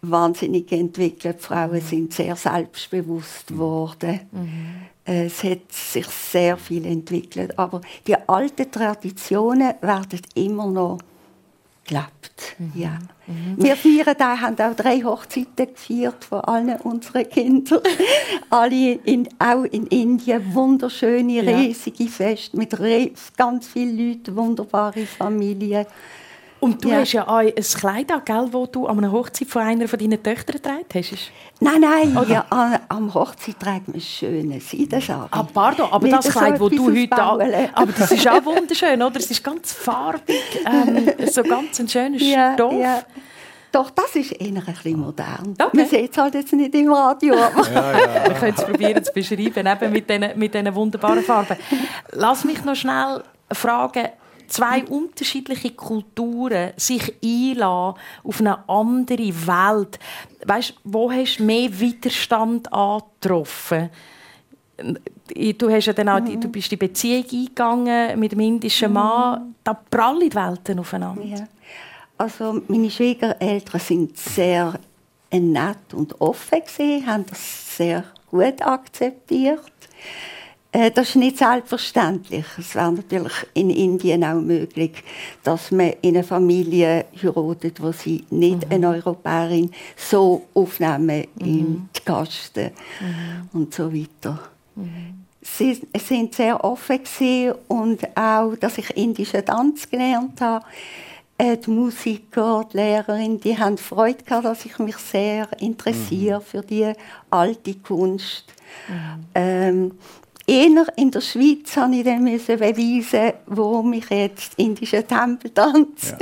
[0.00, 1.38] wahnsinnig entwickelt.
[1.40, 4.20] Die Frauen sind sehr selbstbewusst geworden.
[4.30, 4.82] Mhm.
[5.04, 7.58] Es hat sich sehr viel entwickelt.
[7.58, 10.98] Aber die alten Traditionen werden immer noch
[11.84, 12.56] gelebt.
[12.58, 12.72] Mhm.
[12.74, 12.98] Ja.
[13.26, 13.62] Mhm.
[13.62, 17.80] Wir feiern da, haben auch drei Hochzeiten gefeiert von allen unseren Kindern.
[18.50, 21.56] Alle in, auch in Indien wunderschöne, ja.
[21.56, 22.76] riesige Feste mit
[23.36, 25.86] ganz vielen Leuten, wunderbare Familien.
[26.62, 26.98] Und du ja.
[26.98, 29.98] hast ja auch ein Kleid an, gell, das du an einer Hochzeit von einer von
[29.98, 31.32] deinen Töchtern getragen hast.
[31.58, 32.28] Nein, nein, Oder?
[32.30, 35.26] ja, an, am Hochzeit trägt man schöne Seidensachen.
[35.32, 37.68] Ah, pardon, aber Nicht das Kleid, das du heute an...
[37.74, 39.16] Aber das ist auch wunderschön, oder?
[39.18, 42.74] Es ist ganz farbig, ähm, so ganz ein schöner ja, Stoff.
[42.74, 43.02] Ja.
[43.72, 45.56] Doch, das ist eher ein bisschen modern.
[45.60, 45.76] Okay.
[45.76, 47.34] Man sieht es halt jetzt nicht im Radio.
[47.34, 48.28] Ja, ja.
[48.28, 51.56] Wir können es probieren zu beschreiben, eben mit diesen mit wunderbaren Farben.
[52.12, 54.10] Lass mich noch schnell fragen,
[54.48, 59.98] zwei unterschiedliche Kulturen sich einlassen auf eine andere Welt.
[60.44, 63.90] Weißt, wo hast du mehr Widerstand angetroffen?
[65.56, 66.40] Du, hast ja dann auch, mhm.
[66.40, 68.94] du bist die Beziehung eingegangen mit dem indischen mhm.
[68.94, 69.54] Mann.
[69.62, 71.22] Da prallen die Welten aufeinander.
[71.22, 71.48] Ja.
[72.18, 74.74] Also meine Schwiegereltern sind sehr
[75.30, 79.60] nett und offen gewesen, haben das sehr gut akzeptiert.
[80.72, 82.46] Äh, das ist nicht selbstverständlich.
[82.58, 85.04] Es wäre natürlich in Indien auch möglich,
[85.44, 88.72] dass man in eine Familie heiratet, wo sie nicht mhm.
[88.72, 91.46] eine Europäerin so aufnehmen mhm.
[91.46, 93.60] in die Gasten mhm.
[93.60, 94.38] und so weiter.
[94.74, 95.22] Mhm.
[95.42, 97.00] Sie sind sehr offen
[97.66, 100.64] und auch, dass ich indischen Tanz gelernt habe.
[101.36, 106.44] Äh, die Musiker, die Lehrerin, die haben Freude gehabt, dass ich mich sehr interessiere mhm.
[106.44, 106.92] für die
[107.28, 108.54] alte Kunst.
[108.88, 109.24] Mhm.
[109.34, 109.92] Ähm,
[110.46, 116.14] Eher in der Schweiz musste ich dann beweisen, wo mich jetzt indischer Tempeltanz,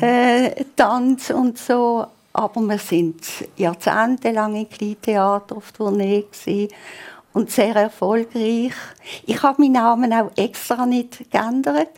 [0.00, 0.06] ja.
[0.06, 2.06] äh, Tanz und so.
[2.32, 3.20] Aber wir sind
[3.56, 6.68] jahrzehntelang im Kleintheater auf Tournee gewesen
[7.32, 8.72] und sehr erfolgreich.
[9.26, 11.90] Ich habe meinen Namen auch extra nicht geändert,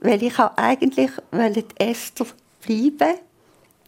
[0.00, 2.26] weil ich eigentlich wollte Esther
[2.66, 3.18] bleiben,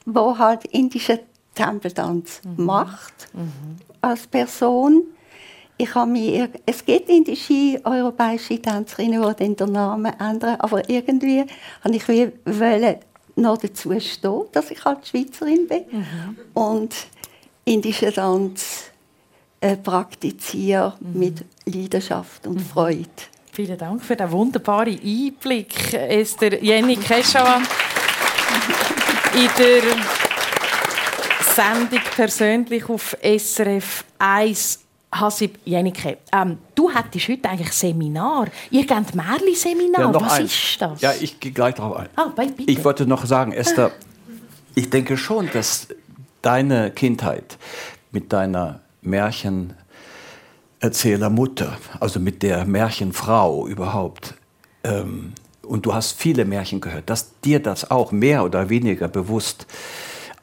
[0.06, 1.18] wo halt indischer
[1.54, 2.64] Tempeltanz mhm.
[2.64, 3.76] macht mhm.
[4.00, 5.02] als Person
[5.80, 11.44] ich habe mich, es gibt indische europäische Tänzerinnen, die den Namen ändern, aber irgendwie
[11.82, 12.96] habe ich wie wollen,
[13.36, 15.84] noch dazu stehen, dass ich halt Schweizerin bin.
[15.90, 16.36] Mhm.
[16.52, 16.94] Und
[17.64, 18.90] indischer Tanz
[19.60, 21.18] äh, praktiziere mhm.
[21.18, 22.66] mit Leidenschaft und mhm.
[22.66, 23.08] Freude.
[23.52, 27.62] Vielen Dank für den wunderbaren Einblick, Esther Jenny Keschauer.
[29.34, 29.82] In der
[31.54, 38.46] Sendung persönlich auf SRF 1 Hasib Jenike, ähm, du hättest heute eigentlich Seminar.
[38.70, 40.12] Ihr gebt Märli-Seminar.
[40.12, 40.52] Ja, Was eins.
[40.52, 41.00] ist das?
[41.00, 42.08] Ja, ich gehe gleich darauf ein.
[42.16, 42.70] Ah, bitte.
[42.70, 43.90] Ich wollte noch sagen, Esther,
[44.74, 45.88] ich denke schon, dass
[46.42, 47.58] deine Kindheit
[48.12, 54.34] mit deiner Märchenerzählermutter, also mit der Märchenfrau überhaupt,
[54.84, 59.66] ähm, und du hast viele Märchen gehört, dass dir das auch mehr oder weniger bewusst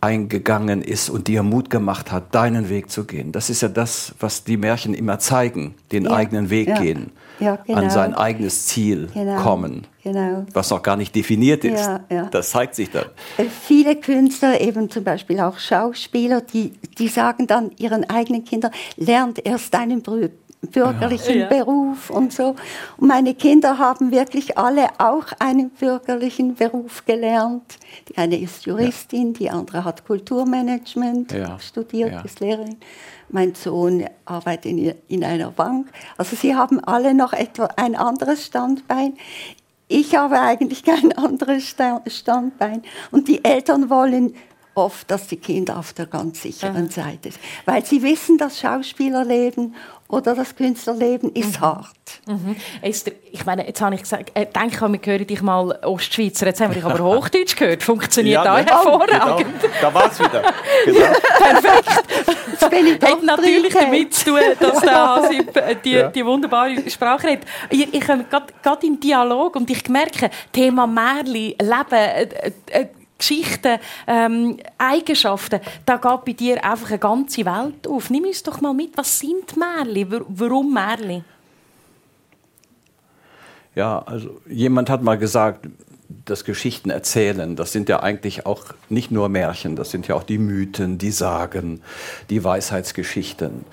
[0.02, 3.32] eingegangen ist und dir Mut gemacht hat, deinen Weg zu gehen.
[3.32, 7.12] Das ist ja das, was die Märchen immer zeigen, den ja, eigenen Weg ja, gehen,
[7.40, 7.80] ja, genau.
[7.80, 10.46] an sein eigenes Ziel genau, kommen, genau.
[10.54, 11.90] was noch gar nicht definiert ist.
[12.32, 13.06] Das zeigt sich dann.
[13.38, 18.72] Äh, viele Künstler, eben zum Beispiel auch Schauspieler, die, die sagen dann ihren eigenen Kindern,
[18.98, 20.30] lernt erst deinen Brüder
[20.62, 21.48] bürgerlichen ja.
[21.48, 22.56] Beruf und so.
[22.98, 27.78] Und meine Kinder haben wirklich alle auch einen bürgerlichen Beruf gelernt.
[28.10, 29.40] Die eine ist Juristin, ja.
[29.40, 31.60] die andere hat Kulturmanagement ja.
[31.60, 32.78] studiert, ist Lehrerin.
[33.30, 35.88] Mein Sohn arbeitet in, in einer Bank.
[36.18, 39.14] Also sie haben alle noch etwa ein anderes Standbein.
[39.88, 41.76] Ich habe eigentlich kein anderes
[42.08, 42.84] Standbein.
[43.12, 44.34] Und die Eltern wollen
[44.78, 47.40] oft, dass die Kinder auf der ganz sicheren Seite sind.
[47.66, 49.76] Weil sie wissen, dass Schauspielerleben
[50.10, 51.66] oder das Künstlerleben ist mhm.
[51.66, 51.88] hart.
[52.26, 52.56] Mhm.
[52.82, 56.62] Esther, ich meine, jetzt habe ich gesagt, äh, denke, wir hören dich mal Ostschweizer, jetzt
[56.62, 57.84] haben wir dich aber Hochdeutsch gehört.
[57.84, 59.62] Funktioniert ja, da genau, hervorragend.
[59.62, 59.74] Genau.
[59.82, 60.54] Da war es wieder.
[60.86, 61.00] Genau.
[61.40, 62.38] Perfekt.
[62.52, 63.86] Jetzt bin ich Hat natürlich drin.
[63.86, 66.08] damit zu tun, dass der Hasib äh, die, ja.
[66.08, 67.40] die wunderbare Sprache hat.
[67.70, 73.80] Ich, ich komme gerade im Dialog und ich merke, Thema Märli, Leben, äh, äh, Geschichten,
[74.08, 78.10] ähm, Eigenschaften, da geht bei dir einfach eine ganze Welt auf.
[78.10, 80.08] Nimm uns doch mal mit, was sind Märli?
[80.10, 81.24] Warum Märli?
[83.76, 85.68] Ja, also jemand hat mal gesagt,
[86.26, 90.24] das Geschichten erzählen, das sind ja eigentlich auch nicht nur Märchen, das sind ja auch
[90.24, 91.82] die Mythen, die Sagen,
[92.30, 93.66] die Weisheitsgeschichten.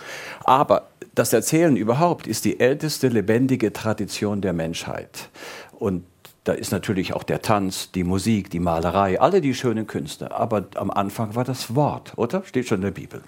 [0.45, 5.31] Aber das Erzählen überhaupt ist die älteste lebendige Tradition der Menschheit.
[5.79, 6.05] Und
[6.45, 10.31] da ist natürlich auch der Tanz, die Musik, die Malerei, alle die schönen Künste.
[10.33, 12.45] Aber am Anfang war das Wort, oder?
[12.45, 13.23] Steht schon in der Bibel.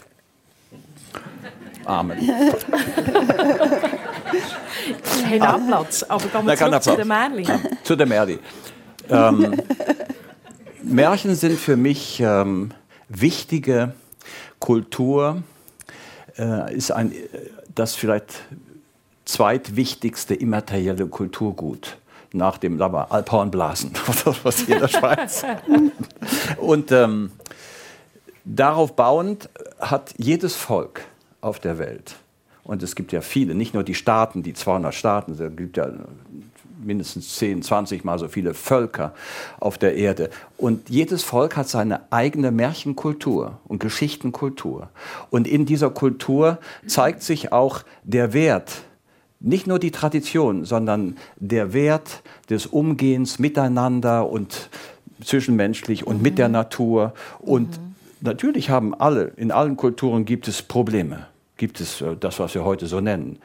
[1.86, 2.18] Amen.
[5.28, 7.46] Kein Abplatz, aber kommen wir zurück zu der Merli.
[7.82, 8.38] Zu der Merli.
[9.08, 9.62] Ähm,
[10.82, 12.72] Märchen sind für mich ähm,
[13.08, 13.94] wichtige
[14.58, 15.42] Kultur,
[16.38, 17.12] äh, ist ein,
[17.74, 18.42] das vielleicht
[19.24, 21.96] zweitwichtigste immaterielle Kulturgut
[22.36, 23.92] nach dem Alphornblasen,
[24.42, 25.44] was hier in der Schweiz.
[26.58, 27.32] Und ähm,
[28.44, 29.48] darauf bauend
[29.80, 31.02] hat jedes Volk
[31.40, 32.16] auf der Welt,
[32.66, 35.88] und es gibt ja viele, nicht nur die Staaten, die 200 Staaten, es gibt ja
[36.82, 39.14] mindestens 10, 20 mal so viele Völker
[39.60, 40.30] auf der Erde.
[40.56, 44.88] Und jedes Volk hat seine eigene Märchenkultur und Geschichtenkultur.
[45.30, 48.82] Und in dieser Kultur zeigt sich auch der Wert
[49.40, 54.70] nicht nur die Tradition, sondern der Wert des Umgehens miteinander und
[55.22, 56.22] zwischenmenschlich und mhm.
[56.22, 56.52] mit der mhm.
[56.52, 57.14] Natur.
[57.40, 57.94] Und mhm.
[58.20, 62.64] natürlich haben alle, in allen Kulturen gibt es Probleme, gibt es äh, das, was wir
[62.64, 63.38] heute so nennen,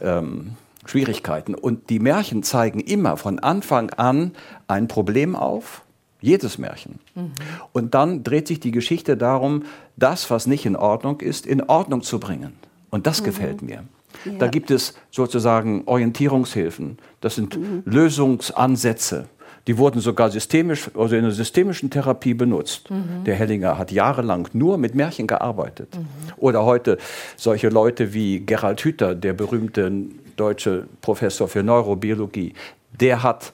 [0.00, 0.52] ähm,
[0.86, 1.54] Schwierigkeiten.
[1.54, 4.32] Und die Märchen zeigen immer von Anfang an
[4.68, 5.82] ein Problem auf,
[6.20, 7.00] jedes Märchen.
[7.14, 7.32] Mhm.
[7.72, 9.64] Und dann dreht sich die Geschichte darum,
[9.96, 12.54] das, was nicht in Ordnung ist, in Ordnung zu bringen.
[12.90, 13.24] Und das mhm.
[13.26, 13.84] gefällt mir.
[14.24, 14.32] Ja.
[14.38, 16.98] Da gibt es sozusagen Orientierungshilfen.
[17.20, 17.82] Das sind mhm.
[17.84, 19.26] Lösungsansätze.
[19.66, 22.90] Die wurden sogar systemisch, also in der systemischen Therapie benutzt.
[22.90, 23.24] Mhm.
[23.24, 25.96] Der Hellinger hat jahrelang nur mit Märchen gearbeitet.
[25.96, 26.06] Mhm.
[26.36, 26.98] Oder heute
[27.36, 29.90] solche Leute wie Gerald Hüther, der berühmte
[30.36, 32.52] deutsche Professor für Neurobiologie.
[33.00, 33.52] Der hat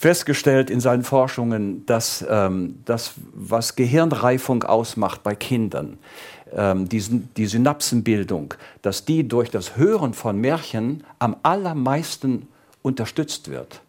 [0.00, 5.98] festgestellt in seinen Forschungen, dass ähm, das, was Gehirnreifung ausmacht bei Kindern,
[6.54, 7.00] ähm, die,
[7.36, 12.48] die Synapsenbildung, dass die durch das Hören von Märchen am allermeisten
[12.82, 13.82] unterstützt wird.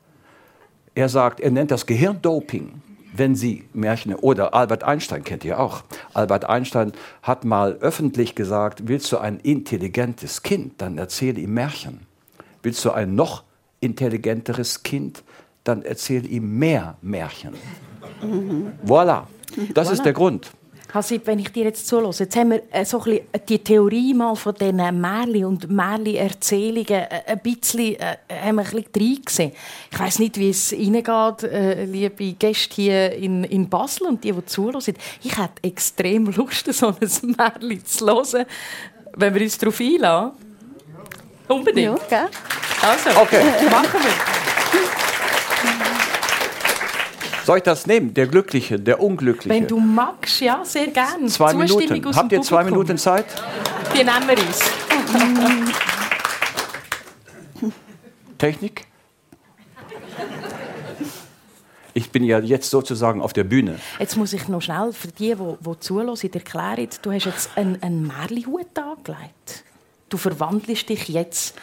[0.96, 2.82] Er sagt, er nennt das Gehirndoping,
[3.14, 5.84] wenn Sie Märchen, oder Albert Einstein kennt ihr auch.
[6.14, 6.94] Albert Einstein
[7.24, 12.02] hat mal öffentlich gesagt, willst du ein intelligentes Kind, dann erzähle ihm Märchen.
[12.64, 13.44] Willst du ein noch
[13.80, 15.24] intelligenteres Kind,
[15.64, 17.54] dann erzähle ihm mehr Märchen.
[18.22, 18.74] Mhm.
[18.86, 19.24] Voilà,
[19.74, 19.94] das voilà.
[19.94, 20.52] ist der Grund.
[20.94, 24.14] Hasib, wenn ich dir jetzt zulasse, jetzt haben wir äh, so ein bisschen die Theorie
[24.14, 29.52] mal von diesen Märchen und Märchen-Erzählungen äh, ein bisschen, äh, haben wir ein bisschen reingesehen.
[29.92, 34.24] Ich weiss nicht, wie es Ihnen geht, äh, liebe Gäste hier in, in Basel und
[34.24, 34.96] die, die zulassen.
[35.24, 36.96] Ich hätte extrem Lust, so ein
[37.38, 38.46] Märchen zu hören.
[39.16, 40.32] Wenn wir uns darauf einlassen?
[41.48, 42.00] Unbedingt.
[42.10, 42.30] Ja, gell?
[42.82, 43.44] Also, Okay.
[43.70, 44.31] machen wir.
[47.52, 48.14] Soll ich das nehmen?
[48.14, 49.50] Der Glückliche, der Unglückliche.
[49.50, 51.26] Wenn du magst, ja, sehr gerne.
[51.26, 52.16] zwei Zustimmung Minuten.
[52.16, 52.64] Habt ihr zwei.
[52.64, 53.26] Minuten Zeit?
[53.94, 54.72] Die nehmen wir uns.
[58.38, 58.88] Technik?
[61.94, 63.82] Ich bin ja jetzt sozusagen auf der Bühne.
[64.00, 67.84] Jetzt muss ich noch schnell für die, die, die zuhören, erklären, du hast jetzt einen,
[67.84, 69.66] einen Märli-Hut angelegt.
[70.08, 71.56] Du verwandelst dich jetzt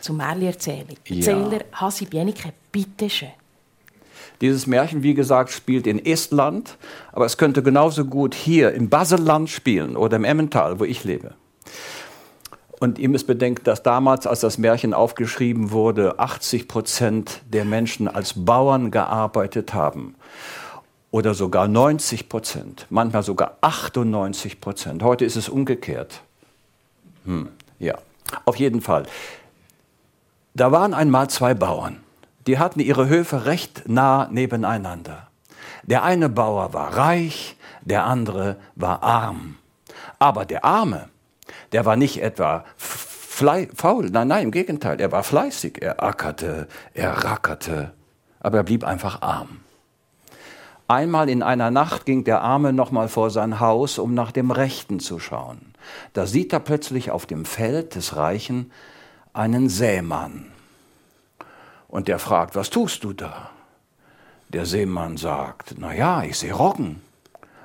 [0.00, 0.96] zum Märli-Erzähler.
[1.06, 1.16] Ja.
[1.18, 3.30] Erzähler Hasi Bienike, bitteschön.
[4.40, 6.76] Dieses Märchen, wie gesagt, spielt in Estland,
[7.12, 11.34] aber es könnte genauso gut hier im Baselland spielen oder im Emmental, wo ich lebe.
[12.78, 18.06] Und ihr müsst bedenken, dass damals, als das Märchen aufgeschrieben wurde, 80 Prozent der Menschen
[18.06, 20.14] als Bauern gearbeitet haben.
[21.10, 25.02] Oder sogar 90 Prozent, manchmal sogar 98 Prozent.
[25.02, 26.20] Heute ist es umgekehrt.
[27.24, 27.94] Hm, ja,
[28.44, 29.04] auf jeden Fall.
[30.54, 32.00] Da waren einmal zwei Bauern.
[32.46, 35.28] Die hatten ihre Höfe recht nah nebeneinander.
[35.82, 39.56] Der eine Bauer war reich, der andere war arm.
[40.18, 41.08] Aber der Arme,
[41.72, 47.24] der war nicht etwa faul, nein, nein, im Gegenteil, er war fleißig, er ackerte, er
[47.24, 47.92] rackerte,
[48.40, 49.60] aber er blieb einfach arm.
[50.88, 55.00] Einmal in einer Nacht ging der Arme nochmal vor sein Haus, um nach dem Rechten
[55.00, 55.74] zu schauen.
[56.12, 58.70] Da sieht er plötzlich auf dem Feld des Reichen
[59.32, 60.52] einen Sämann.
[61.88, 63.50] Und der fragt, was tust du da?
[64.48, 67.02] Der Seemann sagt, na ja, ich sehe Roggen.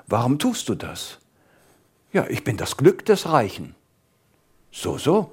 [0.08, 1.20] Warum tust du das?
[2.12, 3.76] Ja, ich bin das Glück des Reichen.
[4.72, 5.32] So, so,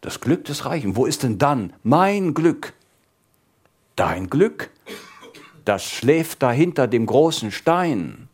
[0.00, 0.96] das Glück des Reichen.
[0.96, 2.74] Wo ist denn dann mein Glück?
[3.96, 4.70] Dein Glück?
[5.64, 8.28] Das schläft da hinter dem großen Stein.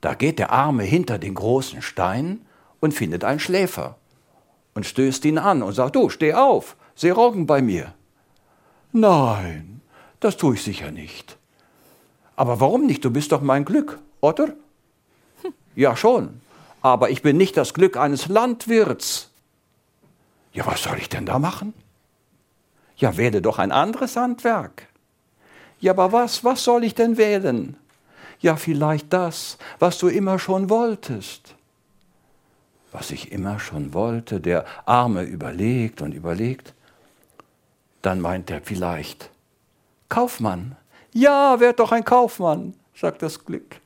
[0.00, 2.44] Da geht der Arme hinter den großen Stein
[2.80, 3.96] und findet einen Schläfer
[4.74, 7.94] und stößt ihn an und sagt, du, steh auf, seh Roggen bei mir.
[8.92, 9.80] Nein,
[10.20, 11.36] das tue ich sicher nicht.
[12.36, 13.04] Aber warum nicht?
[13.04, 14.54] Du bist doch mein Glück, oder?
[15.74, 16.40] Ja schon,
[16.82, 19.30] aber ich bin nicht das Glück eines Landwirts.
[20.52, 21.72] Ja, was soll ich denn da machen?
[22.96, 24.86] Ja, wähle doch ein anderes Handwerk.
[25.80, 27.76] Ja, aber was, was soll ich denn wählen?
[28.40, 31.54] Ja, vielleicht das, was du immer schon wolltest.
[32.90, 36.74] Was ich immer schon wollte, der Arme überlegt und überlegt.
[38.02, 39.30] Dann meint er vielleicht,
[40.08, 40.76] Kaufmann.
[41.12, 43.80] Ja, werd doch ein Kaufmann, sagt das Glück.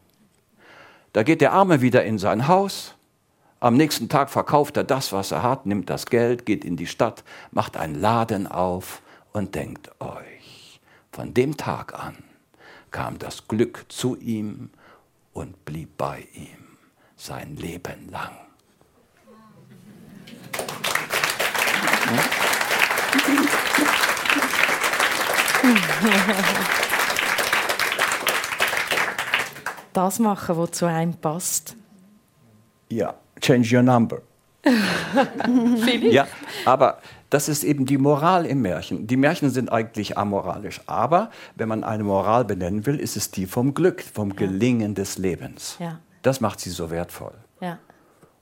[1.13, 2.95] Da geht der Arme wieder in sein Haus.
[3.61, 6.87] Am nächsten Tag verkauft er das, was er hat, nimmt das Geld, geht in die
[6.87, 9.03] Stadt, macht einen Laden auf
[9.33, 10.81] und denkt euch,
[11.13, 12.17] von dem Tag an
[12.91, 14.71] kam das Glück zu ihm
[15.33, 16.79] und blieb bei ihm
[17.17, 18.37] sein Leben lang.
[29.97, 31.75] Das machen, was zu einem passt.
[32.91, 34.21] Ja, change your number.
[36.03, 36.27] Ja,
[36.67, 36.99] aber
[37.31, 39.07] das ist eben die Moral im Märchen.
[39.07, 40.83] Die Märchen sind eigentlich amoralisch.
[40.87, 45.17] Aber wenn man eine Moral benennen will, ist es die vom Glück, vom Gelingen des
[45.17, 45.77] Lebens.
[45.79, 45.99] Ja.
[46.21, 47.33] Das macht sie so wertvoll.
[47.63, 47.79] Ja.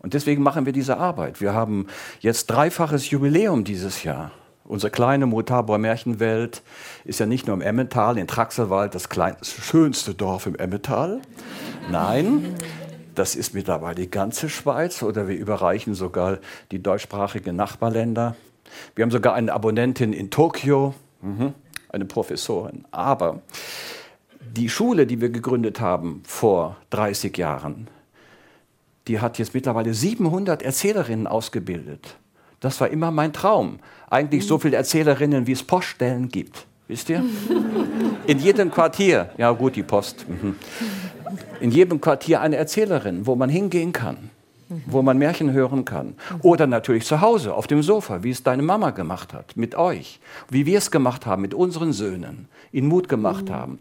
[0.01, 1.41] Und deswegen machen wir diese Arbeit.
[1.41, 1.87] Wir haben
[2.19, 4.33] jetzt dreifaches Jubiläum dieses Jahr.
[4.67, 6.63] Unsere kleine Mutabor Märchenwelt
[7.05, 11.21] ist ja nicht nur im Emmental, in Traxelwald, das kleinste, schönste Dorf im Emmental.
[11.91, 12.55] Nein,
[13.15, 16.39] das ist mittlerweile die ganze Schweiz oder wir überreichen sogar
[16.71, 18.37] die deutschsprachigen Nachbarländer.
[18.95, 21.53] Wir haben sogar eine Abonnentin in Tokio, mhm,
[21.91, 22.87] eine Professorin.
[22.91, 23.43] Aber
[24.41, 27.89] die Schule, die wir gegründet haben vor 30 Jahren,
[29.09, 32.17] die hat jetzt mittlerweile 700 Erzählerinnen ausgebildet.
[32.65, 33.79] Das war immer mein Traum.
[34.09, 36.65] Eigentlich so viele Erzählerinnen, wie es Poststellen gibt.
[36.89, 37.23] Wisst ihr?
[38.27, 40.25] In jedem Quartier, ja gut, die Post.
[40.27, 40.57] mhm.
[41.61, 44.31] In jedem Quartier eine Erzählerin, wo man hingehen kann,
[44.87, 46.15] wo man Märchen hören kann.
[46.41, 50.19] Oder natürlich zu Hause, auf dem Sofa, wie es deine Mama gemacht hat, mit euch.
[50.49, 53.79] Wie wir es gemacht haben, mit unseren Söhnen, ihnen Mut gemacht haben.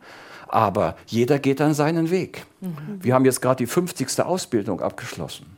[0.50, 2.46] Aber jeder geht dann seinen Weg.
[3.00, 4.20] Wir haben jetzt gerade die 50.
[4.22, 5.53] Ausbildung abgeschlossen.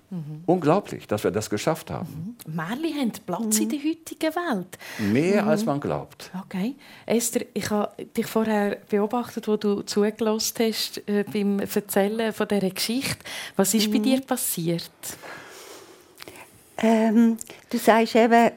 [0.45, 2.37] Unglaublich, dass wir das geschafft haben.
[2.47, 4.77] Märchen haben Platz in der heutigen Welt.
[4.99, 6.31] Mehr als man glaubt.
[6.45, 6.75] Okay.
[7.05, 12.69] Esther, ich habe dich vorher beobachtet, wo du zugelassen hast äh, beim Erzählen von dieser
[12.69, 13.17] Geschichte.
[13.55, 14.91] Was ist bei dir passiert?
[16.77, 17.37] Ähm,
[17.69, 18.51] du sagst eben,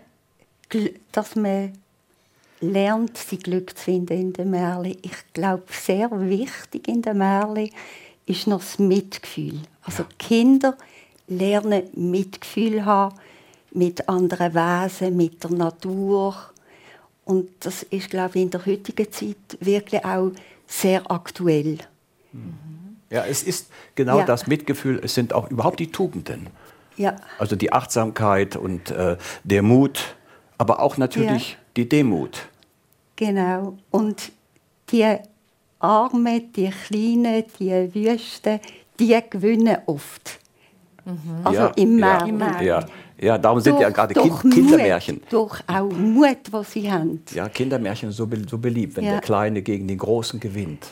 [1.12, 1.72] dass man
[2.60, 4.98] lernt, sein Glück zu finden in der Märli.
[5.02, 7.72] Ich glaube, sehr wichtig in der Märli
[8.26, 9.60] ist noch das Mitgefühl.
[9.82, 10.76] Also Kinder
[11.28, 13.14] lernen Mitgefühl haben
[13.72, 16.34] mit anderen Wesen, mit der Natur.
[17.24, 20.30] Und das ist, glaube ich, in der heutigen Zeit wirklich auch
[20.66, 21.78] sehr aktuell.
[23.10, 24.24] Ja, es ist genau Ja.
[24.24, 26.48] das Mitgefühl, es sind auch überhaupt die Tugenden.
[26.96, 30.16] Ja, Also die Achtsamkeit und äh, der Mut,
[30.58, 32.48] aber auch natürlich die Demut.
[33.16, 33.78] genau.
[33.90, 34.32] Und
[34.90, 35.16] die
[35.78, 38.58] Armen, die Kleinen, die Wüsten,
[38.98, 40.40] die gewinnen oft.
[41.44, 42.66] Also ja, im ja, Märchen.
[42.66, 42.84] Ja,
[43.20, 45.16] ja, darum sind ja gerade durch kind, Kindermärchen.
[45.16, 47.22] Mut, durch auch Mut, was sie haben.
[47.34, 49.12] Ja, Kindermärchen so, so beliebt, wenn Ja.
[49.12, 50.86] der Kleine gegen den Großen gewinnt.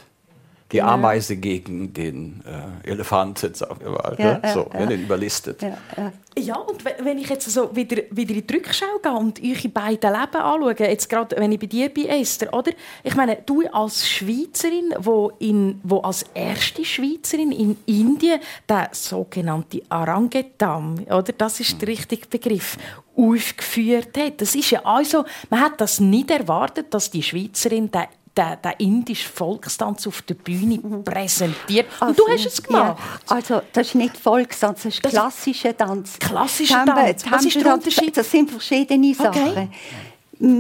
[0.73, 0.89] Die Genau.
[0.89, 2.43] Ameise gegen den
[2.85, 4.17] äh, Elefanten, sagen wir mal.
[4.19, 4.41] Ja, ne?
[4.43, 4.81] ja, so, ja.
[4.81, 4.87] ja.
[4.87, 5.63] den überlistet.
[5.63, 6.13] Ja, ja.
[6.39, 9.69] Ja, und we- wenn ich jetzt so wieder, wieder in die Rückschau gehe und eure
[9.69, 12.73] beiden Leben anschaue, jetzt gerade, wenn ich bei dir bin, Esther, oder?
[13.05, 19.81] Ich meine, du als Schweizerin, wo, in, wo als erste Schweizerin in Indien der sogenannte
[19.89, 21.33] Orangutan, oder?
[21.39, 22.77] Das ist der richtige Begriff,
[23.17, 24.41] aufgeführt hat.
[24.41, 28.03] Das ist ja also, man hat das nicht erwartet, dass die Schweizerin den
[28.37, 31.87] den, den indischen Volkstanz auf der Bühne präsentiert.
[32.01, 32.99] Und du hast es gemacht.
[33.29, 36.19] Ja, also das ist nicht Volkstanz, das ist Das- klassischer Tanz.
[36.19, 37.25] Klassischer Tempel- Tanz.
[37.31, 38.17] Was ist der Unterschied?
[38.17, 39.23] Das sind verschiedene Okay.
[39.23, 39.73] Sachen.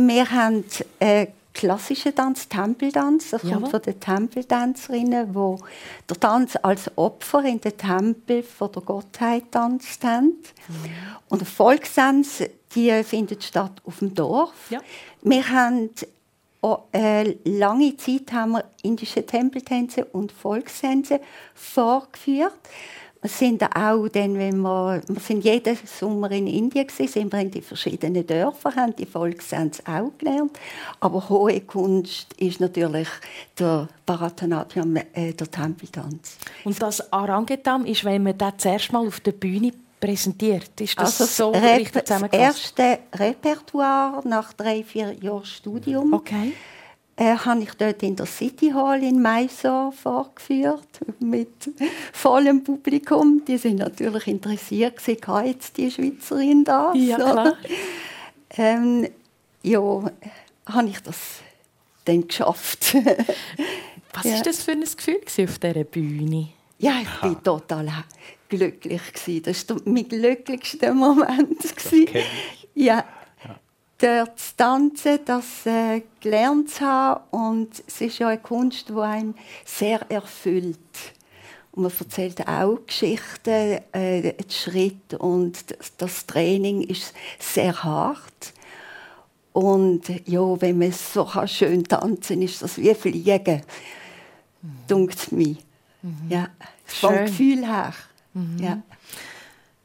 [0.08, 0.64] Wir haben
[1.00, 3.30] äh, klassischen Tanz, Tempeltanz.
[3.30, 3.58] Das Jawohl.
[3.60, 5.58] kommt von den Tempeltänzerinnen, wo
[6.08, 10.34] der Tanz als Opfer in den Tempel von der Gottheit tanzt haben.
[11.28, 12.42] Und der Volkstanz,
[12.74, 14.52] die findet statt auf dem Dorf.
[14.70, 14.80] Ja.
[15.22, 15.90] Wir haben
[16.68, 21.20] Oh, äh, lange Zeit haben wir indische Tempeltänze und Volkstänze
[21.54, 22.58] vorgeführt.
[23.22, 27.38] Wir sind auch dann, wenn wir, wir sind jeden Sommer in Indien gewesen, sind wir
[27.38, 30.58] in die verschiedenen Dörfer, haben die Volkstänze auch gelernt.
[30.98, 33.08] Aber hohe Kunst ist natürlich
[33.56, 36.36] der Bharatanatyam, äh, der Tempeltanz.
[36.64, 39.70] Und das Orangutan ist, wenn man das zuerst mal auf der Bühne
[40.06, 40.80] präsentiert.
[40.80, 42.78] Ist das so Also Rep- richtig das zusammengefasst?
[42.78, 46.52] erste Repertoire nach drei, vier Jahren Studium Okay.
[47.16, 50.88] äh, habe ich dort in der City Hall in Mysore vorgeführt
[51.18, 51.48] mit
[52.12, 53.42] vollem Publikum.
[53.46, 56.92] Die sind natürlich interessiert kann jetzt die Schweizerin da?
[56.94, 57.54] Ja, klar.
[58.58, 59.08] Ähm,
[59.62, 61.18] ja, habe ich das
[62.04, 62.94] dann geschafft.
[64.14, 64.34] Was Ja.
[64.36, 66.48] war das für ein Gefühl auf dieser Bühne?
[66.78, 67.86] ja, ich bin total
[68.48, 69.42] glücklich gewesen.
[69.44, 71.58] Das war der- mein glücklichster Moment.
[72.74, 73.04] Ja,
[73.98, 77.22] dort zu tanzen, das äh, gelernt zu haben.
[77.30, 79.34] Und es ist ja eine Kunst, die einem
[79.64, 80.78] sehr erfüllt.
[81.72, 88.52] Und man erzählt auch Geschichten, äh, die Schritt und das, das Training ist sehr hart.
[89.52, 93.62] Und ja, wenn man so kann schön tanzen ist das wie Fliegen,
[94.86, 95.56] dunkt mir.
[96.28, 96.48] Ja,
[96.84, 97.24] vom Schön.
[97.26, 97.94] Gefühl her.
[98.58, 98.82] Ja.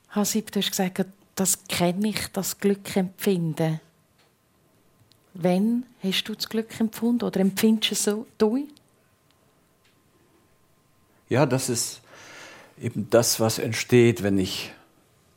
[0.10, 3.80] Hasib, du hast gesagt, das kenne ich, das Glück empfinden.
[5.34, 8.28] Wann hast du das Glück empfunden oder empfindest du es so?
[8.38, 8.68] Du?
[11.30, 12.02] Ja, das ist
[12.82, 14.74] eben das, was entsteht, wenn ich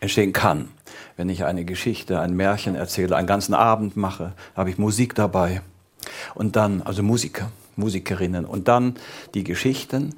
[0.00, 0.68] entstehen kann.
[1.16, 5.62] Wenn ich eine Geschichte, ein Märchen erzähle, einen ganzen Abend mache, habe ich Musik dabei.
[6.34, 8.44] Und dann, also Musiker, Musikerinnen.
[8.44, 8.96] Und dann
[9.34, 10.16] die Geschichten.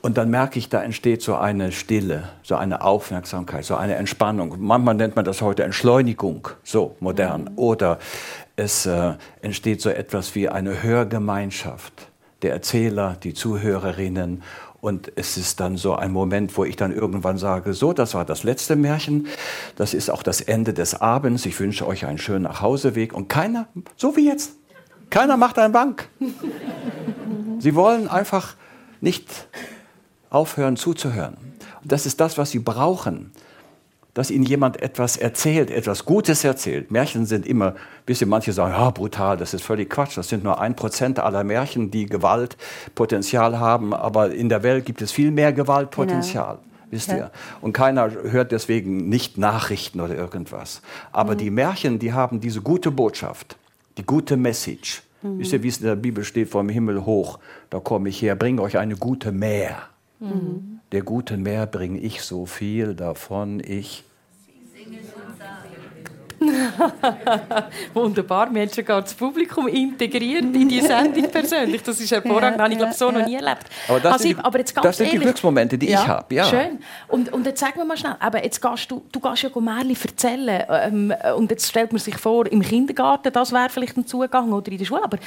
[0.00, 4.54] Und dann merke ich, da entsteht so eine Stille, so eine Aufmerksamkeit, so eine Entspannung.
[4.58, 7.50] Manchmal nennt man das heute Entschleunigung, so modern.
[7.56, 7.98] Oder
[8.54, 11.92] es äh, entsteht so etwas wie eine Hörgemeinschaft.
[12.42, 14.44] Der Erzähler, die Zuhörerinnen.
[14.80, 18.24] Und es ist dann so ein Moment, wo ich dann irgendwann sage, so, das war
[18.24, 19.26] das letzte Märchen,
[19.74, 23.12] das ist auch das Ende des Abends, ich wünsche euch einen schönen Nachhauseweg.
[23.12, 24.52] Und keiner, so wie jetzt,
[25.10, 26.08] keiner macht einen Bank.
[27.58, 28.54] Sie wollen einfach
[29.00, 29.48] nicht
[30.30, 31.36] aufhören zuzuhören.
[31.82, 33.32] Und das ist das, was sie brauchen.
[34.14, 36.90] Dass ihnen jemand etwas erzählt, etwas Gutes erzählt.
[36.90, 40.16] Märchen sind immer, bis manche sagen, ja, brutal, das ist völlig Quatsch.
[40.16, 43.94] Das sind nur ein Prozent aller Märchen, die Gewaltpotenzial haben.
[43.94, 46.58] Aber in der Welt gibt es viel mehr Gewaltpotenzial.
[46.90, 47.16] Wisst Ja.
[47.16, 47.30] ihr?
[47.60, 50.80] Und keiner hört deswegen nicht Nachrichten oder irgendwas.
[51.12, 53.56] Aber die Märchen, die haben diese gute Botschaft,
[53.98, 55.02] die gute Message.
[55.20, 57.38] Wisst ihr, wie es in der Bibel steht, vom Himmel hoch,
[57.70, 59.32] da komme ich her, bringe euch eine gute
[60.20, 60.80] Meer.
[60.92, 64.04] Der guten Meer bringe ich so viel davon, ich.
[67.94, 71.82] Wunderbar, wir haben sogar das Publikum integriert in die Sendung persönlich.
[71.82, 73.64] Das ist hervorragend, das habe ich glaube so noch nie erlebt.
[73.88, 76.08] Aber das, also, sind, die, aber jetzt ganz das sind die Glücksmomente, die ja, ich
[76.08, 76.34] habe.
[76.34, 76.44] Ja.
[76.44, 76.78] Schön.
[77.08, 79.96] Und, und jetzt sagen wir mal schnell, aber jetzt gehst du, du gehst ja Märchen
[80.04, 84.52] erzählen ähm, und jetzt stellt man sich vor, im Kindergarten, das wäre vielleicht ein Zugang
[84.52, 85.18] oder in der Schule, aber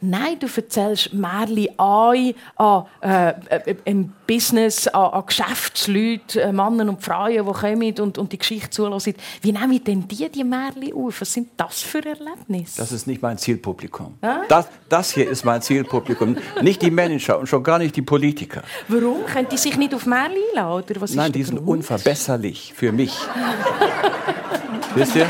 [0.00, 7.02] nein, du erzählst Märchen an, an äh, im Business, an, an Geschäftsleute, äh, Männer und
[7.02, 9.14] Frauen, die kommen und, und die Geschichte zulassen.
[9.40, 11.20] Wie nehmen denn die die Märchen auf?
[11.20, 12.76] Was sind das für Erlebnisse?
[12.76, 14.14] Das ist nicht mein Zielpublikum.
[14.20, 14.42] Ah?
[14.48, 16.36] Das, das hier ist mein Zielpublikum.
[16.62, 18.62] nicht die Manager und schon gar nicht die Politiker.
[18.88, 19.24] Warum?
[19.26, 20.84] Können die sich nicht auf Märchen einladen?
[20.90, 23.16] Oder was Nein, die sind unverbesserlich für mich.
[24.94, 25.26] Wisst ihr?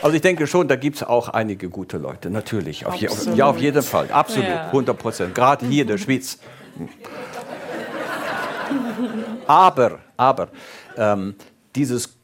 [0.00, 2.86] Also ich denke schon, da gibt es auch einige gute Leute, natürlich.
[2.86, 4.66] Auf je, ja, auf jeden Fall, absolut, ja.
[4.66, 5.34] 100 Prozent.
[5.34, 6.38] Gerade hier in der Schweiz.
[9.48, 10.48] Aber, aber,
[10.96, 11.34] ähm,
[11.74, 12.16] dieses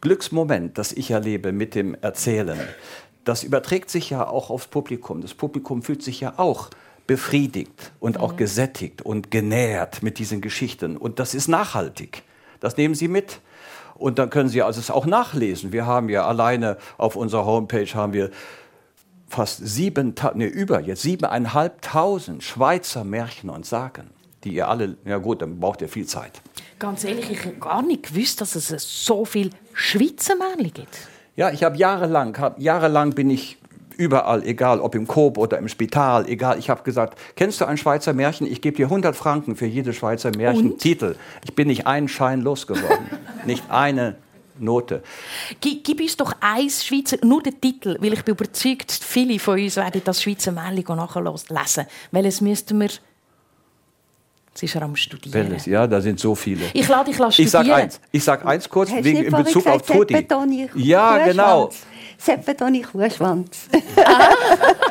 [0.00, 2.58] Glücksmoment, das ich erlebe mit dem Erzählen,
[3.24, 5.22] das überträgt sich ja auch aufs Publikum.
[5.22, 6.70] Das Publikum fühlt sich ja auch
[7.06, 8.36] befriedigt und auch mhm.
[8.36, 10.96] gesättigt und genährt mit diesen Geschichten.
[10.96, 12.24] Und das ist nachhaltig.
[12.60, 13.40] Das nehmen Sie mit.
[13.94, 15.72] Und dann können Sie also es auch nachlesen.
[15.72, 18.30] Wir haben ja alleine auf unserer Homepage haben wir
[19.28, 24.10] fast sieben, nee, über jetzt siebeneinhalbtausend Schweizer Märchen und Sagen,
[24.44, 26.42] die ihr alle, ja gut, dann braucht ihr viel Zeit.
[26.82, 30.98] Ganz ehrlich, ich habe gar nicht gewusst, dass es so viel Schweizer Märchen gibt.
[31.36, 33.56] Ja, ich habe jahrelang, hab, jahrelang bin ich
[33.96, 36.58] überall, egal ob im Coop oder im Spital, egal.
[36.58, 38.48] Ich habe gesagt, kennst du ein Schweizer Märchen?
[38.48, 41.14] Ich gebe dir 100 Franken für jede Schweizer Märchentitel.
[41.44, 43.06] Ich bin nicht einen Schein losgeworden,
[43.46, 44.16] nicht eine
[44.58, 45.04] Note.
[45.60, 49.56] Gib, gib, uns doch eins Schweizer, nur den Titel, weil ich bin überzeugt, viele von
[49.56, 51.86] uns werden das Schweizer Märchen nachlesen.
[52.10, 52.90] Welches müssten wir
[54.54, 55.50] Sie ist am Studieren.
[55.50, 56.66] Welles, ja, da sind so viele.
[56.74, 57.34] Ich lade dich studieren.
[57.38, 60.26] Ich sage eins, ich sag eins kurz, wegen, in Bezug gesagt, auf Todi.
[60.74, 61.70] Ja, genau.
[62.18, 63.68] Seppetoni Kuhschwanz.
[63.96, 64.30] ah,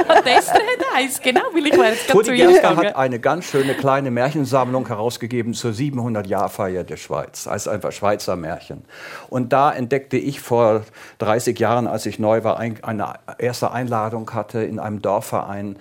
[0.26, 0.60] das hat
[0.94, 5.72] eins, genau, weil ich weiß Todi Gerster hat eine ganz schöne kleine Märchensammlung herausgegeben zur
[5.72, 7.46] 700-Jahr-Feier der Schweiz.
[7.46, 8.84] Das heißt einfach Schweizer Märchen.
[9.30, 10.84] Und da entdeckte ich vor
[11.20, 15.78] 30 Jahren, als ich neu war, eine erste Einladung hatte in einem Dorfverein,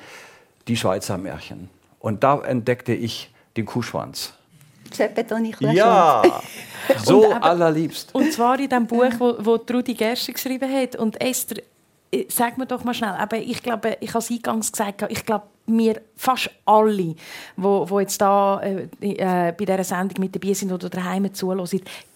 [0.69, 1.69] die Schweizer Märchen.
[1.99, 4.33] Und da entdeckte ich den Kuhschwanz.
[5.77, 6.23] Ja,
[7.05, 8.15] so und, aber, allerliebst.
[8.15, 10.97] Und zwar in dem Buch, wo, wo Rudi Gerster geschrieben hat.
[10.97, 11.63] Und Esther,
[12.29, 15.45] sag mir doch mal schnell, aber ich glaube, ich habe es eingangs gesagt, ich glaube,
[15.67, 17.15] wir fast alle,
[17.57, 21.67] wo, wo jetzt da äh, äh, bei dieser Sendung mit dabei sind oder daheim zuhören,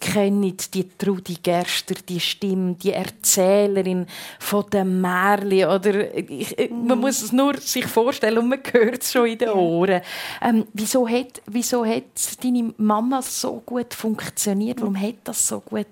[0.01, 4.07] kennen die Trudi Gerster, die Stimme, die Erzählerin
[4.39, 5.69] von den Märchen.
[5.69, 9.39] Oder ich, äh, man muss es nur sich vorstellen und man hört es schon in
[9.39, 10.03] den Ohren.
[10.43, 12.05] Ähm, wieso, hat, wieso hat
[12.43, 14.81] deine Mama so gut funktioniert?
[14.81, 15.87] Warum hat das so gut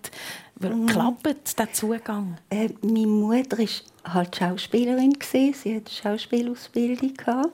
[0.58, 0.86] mhm.
[0.86, 2.38] geklappt, der Zugang?
[2.50, 5.54] Äh, meine Mutter ist halt Schauspielerin gewesen.
[5.54, 7.52] Sie hat eine Schauspielausbildung gehabt.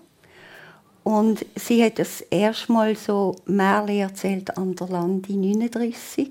[1.05, 6.31] Und sie hat das erste Mal so Märchen erzählt an der Landi 39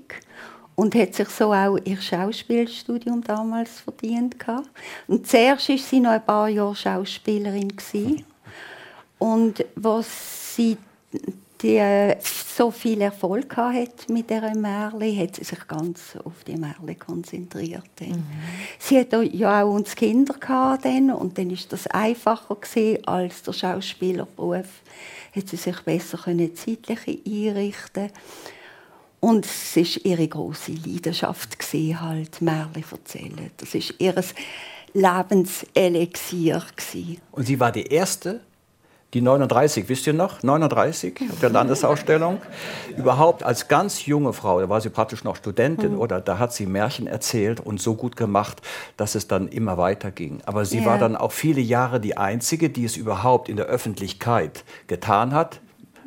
[0.76, 4.70] und hat sich so auch ihr Schauspielstudium damals verdient gehabt.
[5.08, 8.24] Und zuerst war sie noch ein paar Jahre Schauspielerin gewesen.
[9.18, 10.76] Und was sie
[11.60, 16.56] die äh, so viel Erfolg hat mit dieser Märli, hat sie sich ganz auf die
[16.56, 18.00] Märli konzentriert.
[18.00, 18.24] Mhm.
[18.78, 20.34] Sie hatte ja auch uns Kinder
[20.82, 24.66] dann, und dann ist das einfacher gewesen, als der Schauspielerberuf.
[25.34, 28.10] Hat sie sich besser können zeitlich einrichten
[29.20, 33.50] und es ist ihre große Leidenschaft gewesen, halt Märli erzählen.
[33.56, 34.14] Das ist ihr
[34.94, 37.20] Lebenselixier gewesen.
[37.32, 38.40] Und sie war die erste
[39.14, 40.42] die 39, wisst ihr noch?
[40.42, 42.42] 39 auf der Landesausstellung.
[42.96, 46.00] Überhaupt als ganz junge Frau, da war sie praktisch noch Studentin mhm.
[46.00, 48.60] oder da hat sie Märchen erzählt und so gut gemacht,
[48.98, 50.42] dass es dann immer weiterging.
[50.44, 50.84] Aber sie ja.
[50.84, 55.60] war dann auch viele Jahre die einzige, die es überhaupt in der Öffentlichkeit getan hat.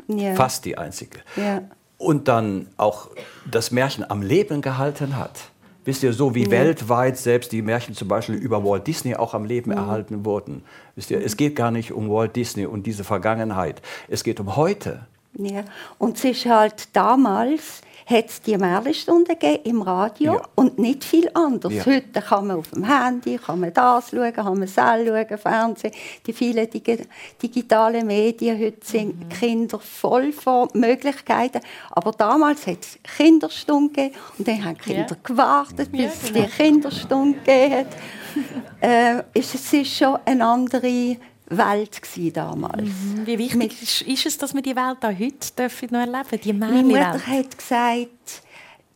[0.07, 0.35] Ja.
[0.35, 1.19] Fast die einzige.
[1.35, 1.63] Ja.
[1.97, 3.09] Und dann auch
[3.49, 5.50] das Märchen am Leben gehalten hat.
[5.83, 6.51] Wisst ihr, so wie ja.
[6.51, 9.77] weltweit selbst die Märchen zum Beispiel über Walt Disney auch am Leben ja.
[9.77, 10.63] erhalten wurden.
[10.95, 13.81] Wisst ihr, es geht gar nicht um Walt Disney und diese Vergangenheit.
[14.07, 15.07] Es geht um heute.
[15.33, 15.63] Ja,
[15.97, 19.33] und es ist halt damals hat es die Märchenstunde
[19.63, 20.41] im Radio ja.
[20.55, 21.73] und nicht viel anders.
[21.73, 21.85] Ja.
[21.85, 25.93] Heute kann man auf dem Handy, kann man das schauen, kann man Sell schauen, Fernsehen,
[26.25, 27.07] die vielen dig
[27.41, 28.59] digitalen Medien.
[28.59, 29.29] Heute sind mhm.
[29.29, 31.61] Kinder voll von Möglichkeiten.
[31.91, 35.17] Aber damals hat es Kinderstunde gegeben und dann haben die Kinder ja.
[35.23, 36.45] gewartet, bis es genau.
[36.45, 37.87] die Kinderstunde gegeben hat.
[38.81, 41.17] äh, es ist schon eine andere
[41.57, 42.01] Welt
[42.33, 42.81] damals.
[42.81, 43.25] Mhm.
[43.25, 46.41] Wie wichtig Mit, ist es, dass wir die Welt auch heute dürfen noch erleben dürfen,
[46.41, 48.43] die Meine Mutter hat gesagt,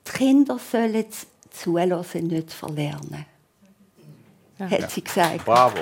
[0.08, 1.06] die Kinder sollen
[1.52, 3.26] zulassen, nicht verlernen.
[4.58, 4.70] Ja.
[4.70, 5.44] Hat sie gesagt.
[5.46, 5.80] Bravo.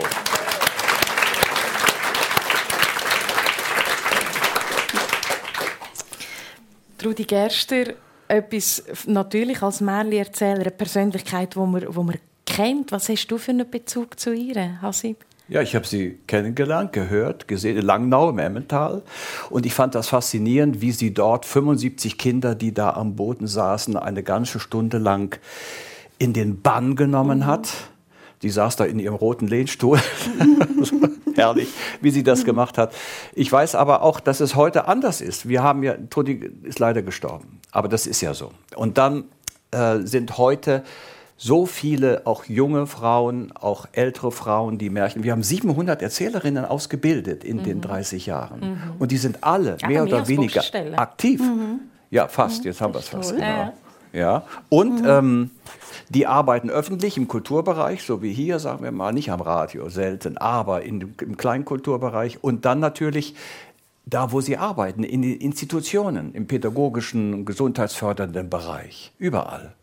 [7.03, 7.93] Rudi Gerster,
[8.29, 12.91] etwas natürlich als Märli-Erzähler, eine Persönlichkeit, die man, wo man kennt.
[12.91, 15.17] Was hast du für einen Bezug zu ihr, Hasib?
[15.49, 19.03] Ja, ich habe sie kennengelernt, gehört, gesehen in Langnau im Emmental.
[19.49, 23.97] Und ich fand das faszinierend, wie sie dort 75 Kinder, die da am Boden saßen,
[23.97, 25.37] eine ganze Stunde lang
[26.17, 27.45] in den Bann genommen mhm.
[27.45, 27.69] hat.
[28.41, 29.99] Die saß da in ihrem roten Lehnstuhl.
[31.35, 31.69] Herrlich,
[31.99, 32.93] wie sie das gemacht hat.
[33.33, 35.47] Ich weiß aber auch, dass es heute anders ist.
[35.49, 37.59] Wir haben ja, Trudi ist leider gestorben.
[37.71, 38.51] Aber das ist ja so.
[38.75, 39.25] Und dann
[39.71, 40.83] äh, sind heute
[41.43, 45.23] so viele, auch junge Frauen, auch ältere Frauen, die Märchen.
[45.23, 47.63] Wir haben 700 Erzählerinnen ausgebildet in mhm.
[47.63, 48.59] den 30 Jahren.
[48.61, 48.77] Mhm.
[48.97, 50.63] Und die sind alle ja, mehr oder weniger
[50.95, 51.41] aktiv.
[51.41, 51.81] Mhm.
[52.11, 52.61] Ja, fast.
[52.61, 52.67] Mhm.
[52.67, 53.31] Jetzt haben wir es fast.
[53.31, 53.45] Genau.
[53.45, 53.73] Ja.
[54.13, 54.43] ja.
[54.69, 55.09] Und mhm.
[55.09, 55.51] ähm,
[56.07, 60.37] die arbeiten öffentlich im Kulturbereich, so wie hier, sagen wir mal, nicht am Radio, selten,
[60.37, 62.41] aber in, im kleinen Kulturbereich.
[62.41, 63.35] Und dann natürlich
[64.05, 69.73] da, wo sie arbeiten, in den Institutionen, im pädagogischen, gesundheitsfördernden Bereich, überall.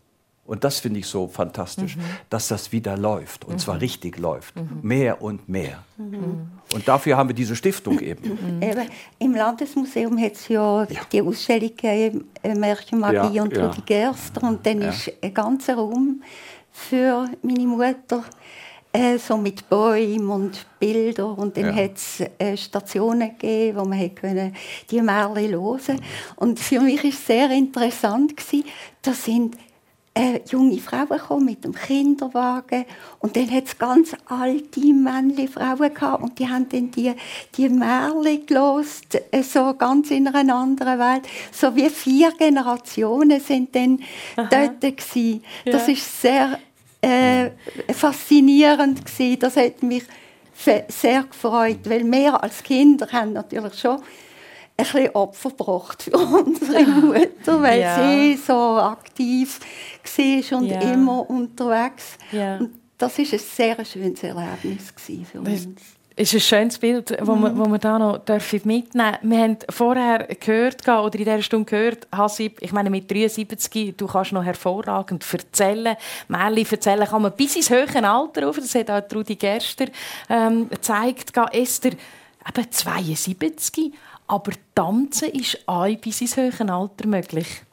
[0.51, 2.01] Und das finde ich so fantastisch, mhm.
[2.29, 3.59] dass das wieder läuft und mhm.
[3.59, 4.53] zwar richtig läuft.
[4.57, 4.79] Mhm.
[4.81, 5.81] Mehr und mehr.
[5.95, 6.51] Mhm.
[6.73, 8.57] Und dafür haben wir diese Stiftung eben.
[8.57, 8.61] Mhm.
[8.61, 13.65] eben Im Landesmuseum hat es ja, ja, die Ausstellung gegeben, äh, Märchenmagie ja, und ja.
[13.65, 14.43] Rudi Gerster.
[14.43, 14.89] Und dann ja.
[14.89, 16.21] ist ein ganzer Raum
[16.69, 18.25] für meine Mutter
[18.91, 21.35] äh, so mit Bäumen und Bildern.
[21.35, 21.83] Und dann ja.
[21.85, 24.53] hat es äh, Stationen gegeben, wo man können
[24.89, 25.95] die Märchen hören konnte.
[26.35, 28.35] Und für mich war es sehr interessant.
[28.35, 28.65] Gewesen.
[29.01, 29.55] Da sind
[30.13, 32.85] äh, junge Frauen gekommen mit dem Kinderwagen
[33.19, 37.13] und dann hat es ganz alte männliche Frauen gehabt und die haben dann die,
[37.55, 41.21] die Märchen gelost, äh, so ganz in einer anderen Welt.
[41.51, 43.99] So wie vier Generationen sind dann
[44.35, 44.49] Aha.
[44.49, 45.43] dort gewesen.
[45.63, 45.71] Ja.
[45.71, 46.59] Das ist sehr
[47.01, 47.51] äh,
[47.93, 49.39] faszinierend gewesen.
[49.39, 50.03] Das hat mich
[50.53, 53.99] sehr gefreut, weil wir als Kinder haben natürlich schon
[54.85, 58.09] ein bisschen Opfer gebracht für unsere Mutter, weil ja.
[58.09, 59.59] sie so aktiv
[60.17, 60.79] war und ja.
[60.79, 62.17] immer unterwegs.
[62.31, 62.57] Ja.
[62.57, 64.93] Und das war ein sehr schönes Erlebnis
[65.31, 65.67] für uns.
[66.15, 67.71] Das ist ein schönes Bild, das wir, mhm.
[67.71, 69.19] wir da noch mitnehmen dürfen.
[69.23, 74.07] Wir haben vorher gehört, oder in dieser Stunde gehört, Hasib, ich meine mit 73, du
[74.07, 75.95] kannst noch hervorragend erzählen.
[76.27, 78.57] Märchen erzählen kann man bis ins höhere Alter auf.
[78.57, 79.87] Das hat auch Rudi Gerster
[80.29, 81.31] ähm, gezeigt.
[81.53, 83.93] Esther, eben 72,
[84.31, 87.63] aber tanzen ist auch bis ins höhere Alter möglich.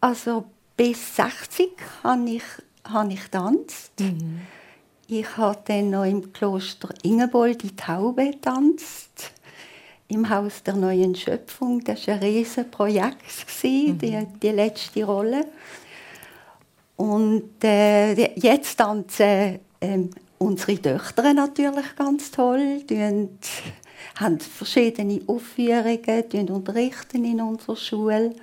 [0.00, 0.44] Also
[0.76, 1.70] bis 60
[2.04, 2.42] habe ich,
[2.84, 3.92] habe ich getanzt.
[3.98, 4.42] Mhm.
[5.08, 9.32] Ich habe dann noch im Kloster Ingebold die Taube getanzt.
[10.06, 11.82] Im Haus der neuen Schöpfung.
[11.82, 13.98] Das war ein riesiges Projekt, mhm.
[13.98, 15.46] die, die letzte Rolle.
[16.96, 19.98] Und äh, jetzt tanzen äh,
[20.38, 22.84] unsere Töchter natürlich ganz toll.
[22.88, 23.28] Die
[24.22, 28.34] haben verschiedene Aufführungen, unterrichten in unserer Schule.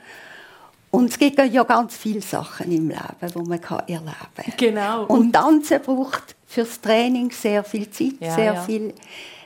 [0.91, 4.53] Und es gibt ja ganz viele Sachen im Leben, die man erleben kann.
[4.57, 5.05] Genau.
[5.05, 8.61] Und Tanzen braucht fürs Training sehr viel Zeit, ja, sehr ja.
[8.61, 8.93] viel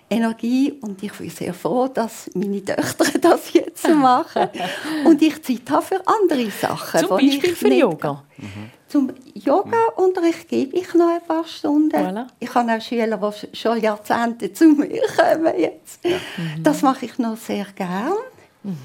[0.09, 0.71] Energie.
[0.81, 4.47] Und ich bin sehr froh, dass meine Töchter das jetzt machen.
[5.05, 7.01] und ich Zeit habe für andere Sachen.
[7.01, 8.23] Zum Beispiel für Yoga?
[8.37, 8.71] Mhm.
[8.93, 11.95] Zum Yoga-Unterricht gebe ich noch ein paar Stunden.
[11.95, 12.27] Voilà.
[12.39, 16.05] Ich habe auch Schüler, die schon Jahrzehnte zu mir kommen jetzt.
[16.05, 16.17] Ja.
[16.37, 16.61] Mhm.
[16.61, 18.13] Das mache ich noch sehr gerne.
[18.61, 18.77] Mhm.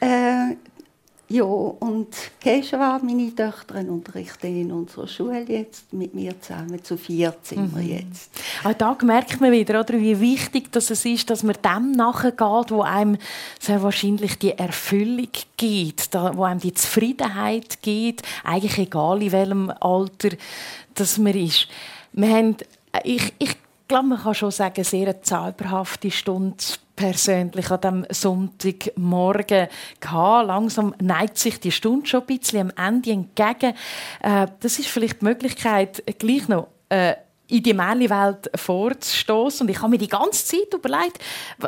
[0.00, 0.56] Äh,
[1.32, 2.08] ja, und
[2.40, 6.84] Keschwa, meine Töchter, unterrichten in unserer Schule jetzt mit mir zusammen.
[6.84, 7.88] Zu vier sind wir mhm.
[7.88, 8.30] jetzt.
[8.62, 12.70] Auch da merkt man wieder, oder, wie wichtig dass es ist, dass man dem nachgeht,
[12.70, 13.16] wo einem
[13.58, 20.30] sehr wahrscheinlich die Erfüllung gibt, wo einem die Zufriedenheit gibt, eigentlich egal in welchem Alter
[20.94, 21.66] das man ist.
[22.12, 22.56] Wir haben,
[23.04, 23.56] ich, ich
[23.88, 26.56] glaube, man kann schon sagen, sehr eine zauberhafte Stunde
[26.96, 29.68] persönlich an diesem Sonntagmorgen
[30.00, 30.46] gehabt.
[30.46, 33.74] Langsam neigt sich die Stunde schon ein bisschen am Ende entgegen.
[34.20, 37.14] Äh, das ist vielleicht die Möglichkeit, gleich noch äh,
[37.48, 39.66] in die Märchenwelt vorzustoßen.
[39.66, 41.18] Und ich habe mir die ganze Zeit überlegt,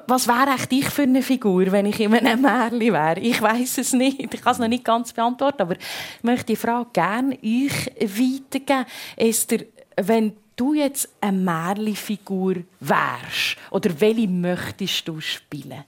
[0.07, 3.21] was wäre eigentlich ich für eine Figur, wenn ich in einem Märchen wäre?
[3.21, 4.21] Ich weiß es nicht.
[4.21, 8.87] Ich kann es noch nicht ganz beantworten, aber ich möchte die Frage gerne euch weitergeben.
[9.17, 9.61] Esther,
[9.97, 15.85] wenn du jetzt eine Märchenfigur wärst, oder welche möchtest du spielen?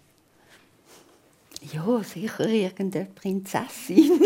[1.73, 4.21] Ja, sicher irgendeine Prinzessin.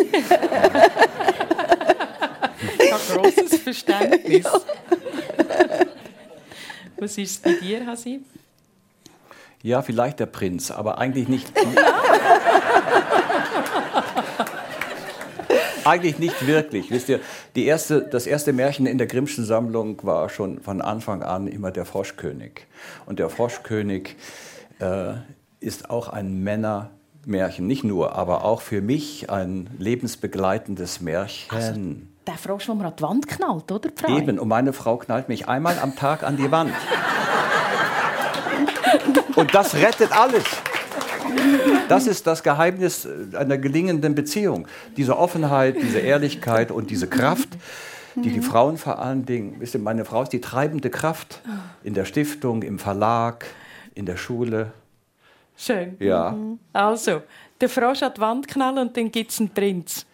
[2.78, 4.44] ich habe grosses Verständnis.
[4.44, 4.60] Ja.
[6.98, 8.20] Was ist es bei dir, Hasi?
[9.62, 11.50] Ja, vielleicht der Prinz, aber eigentlich nicht.
[15.90, 16.90] eigentlich nicht wirklich.
[16.90, 17.20] Wisst ihr,
[17.54, 21.70] die erste, das erste Märchen in der Grimmschen Sammlung war schon von Anfang an immer
[21.70, 22.66] der Froschkönig.
[23.06, 24.16] Und der Froschkönig
[24.78, 25.14] äh,
[25.58, 31.56] ist auch ein Männermärchen, nicht nur, aber auch für mich ein lebensbegleitendes Märchen.
[31.56, 31.80] Also,
[32.26, 33.90] der Frosch, den man an die Wand knallt, oder?
[33.94, 34.16] Frau?
[34.16, 36.72] Eben, und meine Frau knallt mich einmal am Tag an die Wand.
[39.36, 40.44] und das rettet alles.
[41.90, 44.68] Das ist das Geheimnis einer gelingenden Beziehung.
[44.96, 47.48] Diese Offenheit, diese Ehrlichkeit und diese Kraft,
[48.14, 51.40] die die Frauen vor allen Dingen, wisst ihr, meine Frau ist die treibende Kraft
[51.82, 53.44] in der Stiftung, im Verlag,
[53.94, 54.72] in der Schule.
[55.56, 55.96] Schön.
[55.98, 56.36] Ja.
[56.72, 57.22] Also,
[57.60, 60.06] der Frosch an die Wand knallen und dann gibt es einen Prinz.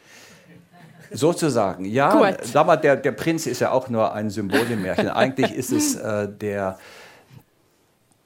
[1.12, 2.10] Sozusagen, ja.
[2.10, 2.38] Gut.
[2.42, 5.08] Sag mal, der, der Prinz ist ja auch nur ein Symbol im Märchen.
[5.08, 6.78] Eigentlich ist es äh, der,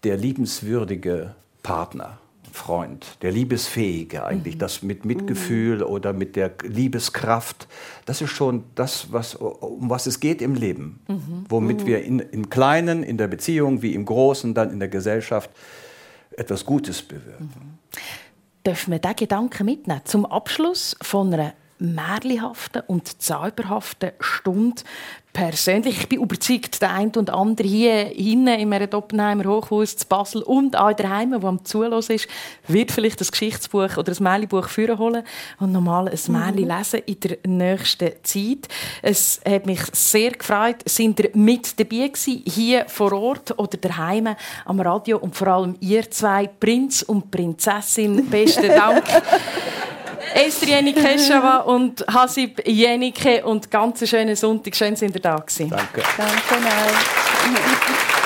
[0.04, 1.34] der liebenswürdige
[1.64, 2.19] Partner.
[2.50, 4.60] Freund, der Liebesfähige eigentlich, mhm.
[4.60, 5.84] das mit Mitgefühl mhm.
[5.84, 7.68] oder mit der Liebeskraft,
[8.06, 11.44] das ist schon das, was, um was es geht im Leben, mhm.
[11.48, 11.86] womit mhm.
[11.86, 15.50] wir in, im Kleinen, in der Beziehung wie im Großen, dann in der Gesellschaft
[16.36, 17.50] etwas Gutes bewirken.
[17.54, 17.78] Mhm.
[18.66, 24.82] Dürfen wir diesen Gedanken mitnehmen zum Abschluss von einer märlihaften und zauberhaften Stunde
[25.32, 26.00] persönlich.
[26.00, 30.76] Ich bin überzeugt, der eine und andere hier hinten im Doppelheimer Hochhaus zu Basel und
[30.76, 32.28] auch daheim, der am Zulassen ist,
[32.66, 35.22] wird vielleicht das Geschichtsbuch oder das Märchenbuch führen holen
[35.60, 36.68] und nochmal ein Märchen mhm.
[36.68, 38.68] lesen in der nächsten Zeit.
[39.02, 44.34] Es hat mich sehr gefreut, sind ihr mit dabei gewesen, hier vor Ort oder daheim
[44.64, 48.28] am Radio und vor allem ihr zwei, Prinz und Prinzessin.
[48.28, 49.04] Besten Dank.
[50.34, 54.74] Esther Jenike Keschava und Hasib Jenike und ganz schönen Sonntag.
[54.74, 55.70] Schön, sind ihr da gewesen.
[55.70, 56.02] Danke.
[56.16, 58.19] Danke, nein.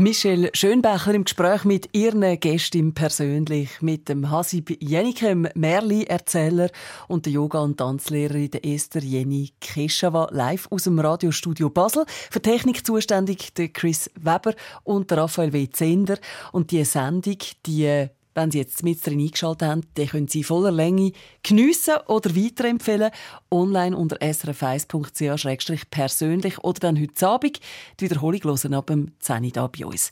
[0.00, 6.70] Michelle Schönbecher im Gespräch mit ihren Gästen persönlich, mit dem Hasib Jenikem, Merli-Erzähler
[7.06, 12.06] und der Yoga- und Tanzlehrerin Esther Jenny Keschawa, live aus dem Radiostudio Basel.
[12.08, 15.68] Für Technik zuständig der Chris Weber und der Raphael W.
[15.68, 16.16] Zender.
[16.50, 17.36] Und die Sendung,
[17.66, 21.12] die wenn Sie jetzt mit drin eingeschaltet haben, dann können Sie voller Länge
[21.42, 23.10] geniessen oder weiterempfehlen.
[23.50, 27.58] Online unter srf1.ch-persönlich oder dann heute Abend
[27.98, 30.10] die Wiederholung hören ab dem 10 Uhr bei uns.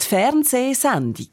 [0.00, 1.26] Die Fernsehsendung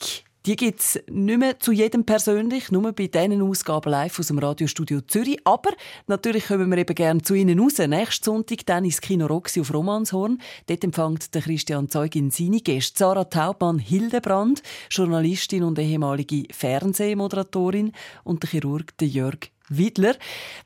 [0.47, 4.39] die gibt es nicht mehr zu jedem persönlich, nur bei diesen Ausgaben live aus dem
[4.39, 5.39] Radiostudio Zürich.
[5.43, 5.71] Aber
[6.07, 7.79] natürlich kommen wir eben gerne zu Ihnen raus.
[7.79, 10.41] Nächsten Sonntag dann ins Kino Roxy auf Romanshorn.
[10.67, 12.97] Dort empfängt der Christian Zeugin seine Gäste.
[12.97, 17.91] Sarah Taubmann Hildebrand, Journalistin und ehemalige Fernsehmoderatorin
[18.23, 20.15] und der Chirurg Jörg Widler.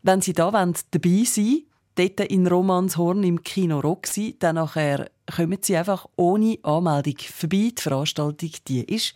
[0.03, 1.63] Wenn Sie da wollen, dabei sein
[1.95, 7.71] dort in Romanshorn im Kino Roxy, dann nachher kommen Sie einfach ohne Anmeldung vorbei.
[7.75, 9.15] Die Veranstaltung die ist